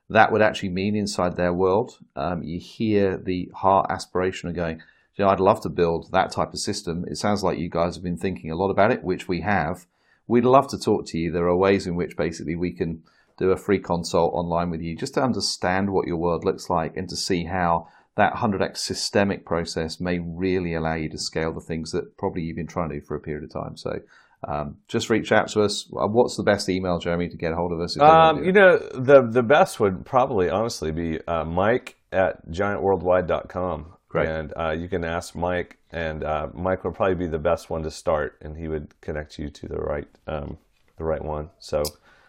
that 0.10 0.32
would 0.32 0.42
actually 0.42 0.70
mean 0.70 0.96
inside 0.96 1.36
their 1.36 1.54
world. 1.54 2.00
Um, 2.16 2.42
you 2.42 2.60
hear 2.60 3.18
the 3.18 3.52
heart 3.54 3.88
aspiration 3.90 4.50
of 4.50 4.56
going, 4.56 4.82
you 5.16 5.26
know, 5.26 5.30
I'd 5.30 5.40
love 5.40 5.62
to 5.62 5.70
build 5.70 6.12
that 6.12 6.32
type 6.32 6.54
of 6.54 6.60
system. 6.60 7.06
It 7.08 7.18
sounds 7.18 7.44
like 7.44 7.60
you 7.60 7.70
guys 7.70 7.96
have 7.96 8.04
been 8.04 8.18
thinking 8.18 8.52
a 8.52 8.56
lot 8.56 8.72
about 8.72 8.92
it, 8.92 9.04
which 9.04 9.28
we 9.28 9.42
have. 9.42 9.86
We'd 10.28 10.46
love 10.46 10.68
to 10.70 10.80
talk 10.80 11.06
to 11.08 11.18
you. 11.18 11.32
There 11.32 11.48
are 11.48 11.56
ways 11.56 11.86
in 11.86 11.96
which 11.96 12.18
basically 12.18 12.56
we 12.56 12.72
can 12.72 13.04
do 13.40 13.52
a 13.52 13.58
free 13.58 13.80
consult 13.80 14.34
online 14.34 14.70
with 14.70 14.82
you 14.82 14.96
just 14.96 15.16
to 15.16 15.24
understand 15.24 15.90
what 15.90 16.08
your 16.08 16.18
world 16.18 16.46
looks 16.46 16.70
like 16.70 16.96
and 16.96 17.10
to 17.10 17.16
see 17.16 17.46
how 17.46 17.88
that 18.18 18.34
100x 18.34 18.78
systemic 18.78 19.46
process 19.46 20.00
may 20.00 20.20
really 20.20 20.74
allow 20.74 20.94
you 20.94 21.10
to 21.10 21.18
scale 21.18 21.54
the 21.54 21.62
things 21.62 21.92
that 21.92 22.18
probably 22.18 22.42
you've 22.42 22.58
been 22.58 22.68
trying 22.68 22.90
to 22.90 23.00
do 23.00 23.06
for 23.06 23.16
a 23.16 23.20
period 23.20 23.46
of 23.46 23.52
time. 23.52 23.78
So 23.78 24.02
um, 24.48 24.78
just 24.88 25.10
reach 25.10 25.32
out 25.32 25.48
to 25.50 25.62
us. 25.62 25.88
Uh, 25.94 26.08
what's 26.08 26.36
the 26.36 26.44
best 26.44 26.70
email, 26.70 27.00
Jeremie, 27.00 27.30
to 27.30 27.38
get 27.38 27.54
a 27.54 27.56
hold 27.56 27.72
of 27.72 27.80
us? 27.80 27.98
Um, 27.98 28.44
you 28.44 28.52
know, 28.52 28.78
the 28.94 29.22
the 29.22 29.44
best 29.44 29.80
would 29.80 30.06
probably 30.06 30.50
honestly 30.50 30.92
be 30.92 31.20
uh, 31.28 31.46
Mike 31.46 31.98
at 32.12 32.48
giantworldwide.com. 32.50 33.94
Great. 34.08 34.28
And 34.28 34.54
uh, 34.58 34.72
you 34.72 34.88
can 34.88 35.04
ask 35.04 35.36
Mike, 35.36 35.78
and 35.92 36.24
uh, 36.24 36.48
Mike 36.54 36.84
would 36.84 36.96
probably 36.96 37.16
be 37.16 37.28
the 37.28 37.38
best 37.38 37.70
one 37.70 37.84
to 37.84 37.92
start, 37.92 38.38
and 38.42 38.58
he 38.58 38.68
would 38.68 39.00
connect 39.02 39.38
you 39.38 39.50
to 39.50 39.68
the 39.68 39.78
right 39.78 40.08
um, 40.26 40.58
the 40.98 41.04
right 41.04 41.24
one. 41.24 41.50
So 41.60 41.84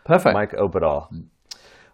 perfect, 0.05 0.35
Mike 0.35 0.53
Opedal. 0.53 1.09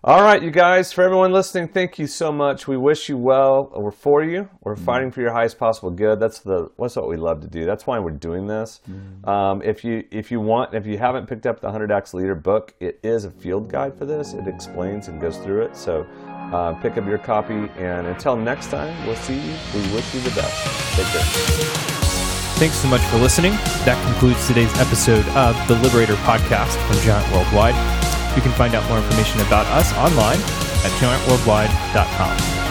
All 0.07 0.23
right, 0.23 0.41
you 0.41 0.53
guys, 0.53 0.93
for 0.93 1.03
everyone 1.03 1.33
listening, 1.33 1.67
thank 1.67 1.99
you 1.99 2.07
so 2.07 2.31
much. 2.31 2.69
We 2.69 2.77
wish 2.77 3.09
you 3.09 3.17
well. 3.17 3.73
We're 3.75 3.91
for 3.91 4.23
you. 4.23 4.49
We're 4.61 4.77
mm. 4.77 4.85
fighting 4.85 5.11
for 5.11 5.21
your 5.21 5.33
highest 5.33 5.59
possible 5.59 5.91
good. 5.91 6.21
That's 6.21 6.39
the 6.39 6.71
that's 6.79 6.95
what 6.95 7.09
we 7.09 7.17
love 7.17 7.41
to 7.41 7.49
do. 7.49 7.65
That's 7.65 7.89
why 7.89 7.99
we're 7.99 8.13
doing 8.13 8.47
this. 8.47 8.81
Mm. 8.89 9.27
Um, 9.27 9.63
if 9.63 9.83
you 9.83 10.05
if 10.13 10.31
you 10.31 10.39
want, 10.39 10.75
if 10.75 10.87
you 10.87 10.97
haven't 10.97 11.27
picked 11.27 11.45
up 11.45 11.61
the 11.61 11.69
100x 11.69 12.15
Leader 12.15 12.37
book, 12.37 12.75
it 12.79 13.01
is 13.03 13.25
a 13.25 13.33
field 13.33 13.69
guide 13.69 13.99
for 13.99 14.07
this. 14.07 14.33
It 14.33 14.47
explains 14.47 15.09
and 15.09 15.21
goes 15.21 15.39
through 15.39 15.63
it. 15.63 15.77
So 15.77 16.07
uh, 16.53 16.75
pick 16.75 16.97
up 16.97 17.07
your 17.07 17.19
copy. 17.19 17.69
And 17.77 18.07
until 18.07 18.37
next 18.37 18.71
time, 18.71 19.07
we'll 19.07 19.17
see 19.17 19.35
you. 19.35 19.57
We 19.75 19.81
wish 19.93 20.15
you 20.15 20.21
the 20.21 20.31
best. 20.31 20.95
Take 20.95 21.07
care. 21.07 21.96
Thanks 22.57 22.77
so 22.77 22.89
much 22.89 23.03
for 23.03 23.19
listening. 23.19 23.53
That 23.85 24.03
concludes 24.07 24.47
today's 24.47 24.73
episode 24.79 25.29
of 25.37 25.55
the 25.69 25.75
Liberator 25.77 26.15
Podcast 26.25 26.75
from 26.89 26.97
Giant 27.05 27.31
Worldwide. 27.31 27.77
You 28.35 28.41
can 28.41 28.53
find 28.53 28.75
out 28.75 28.89
more 28.89 28.97
information 28.99 29.41
about 29.43 29.67
us 29.67 29.93
online 29.93 30.41
at 30.41 30.93
giantworldwide.com. 30.99 32.66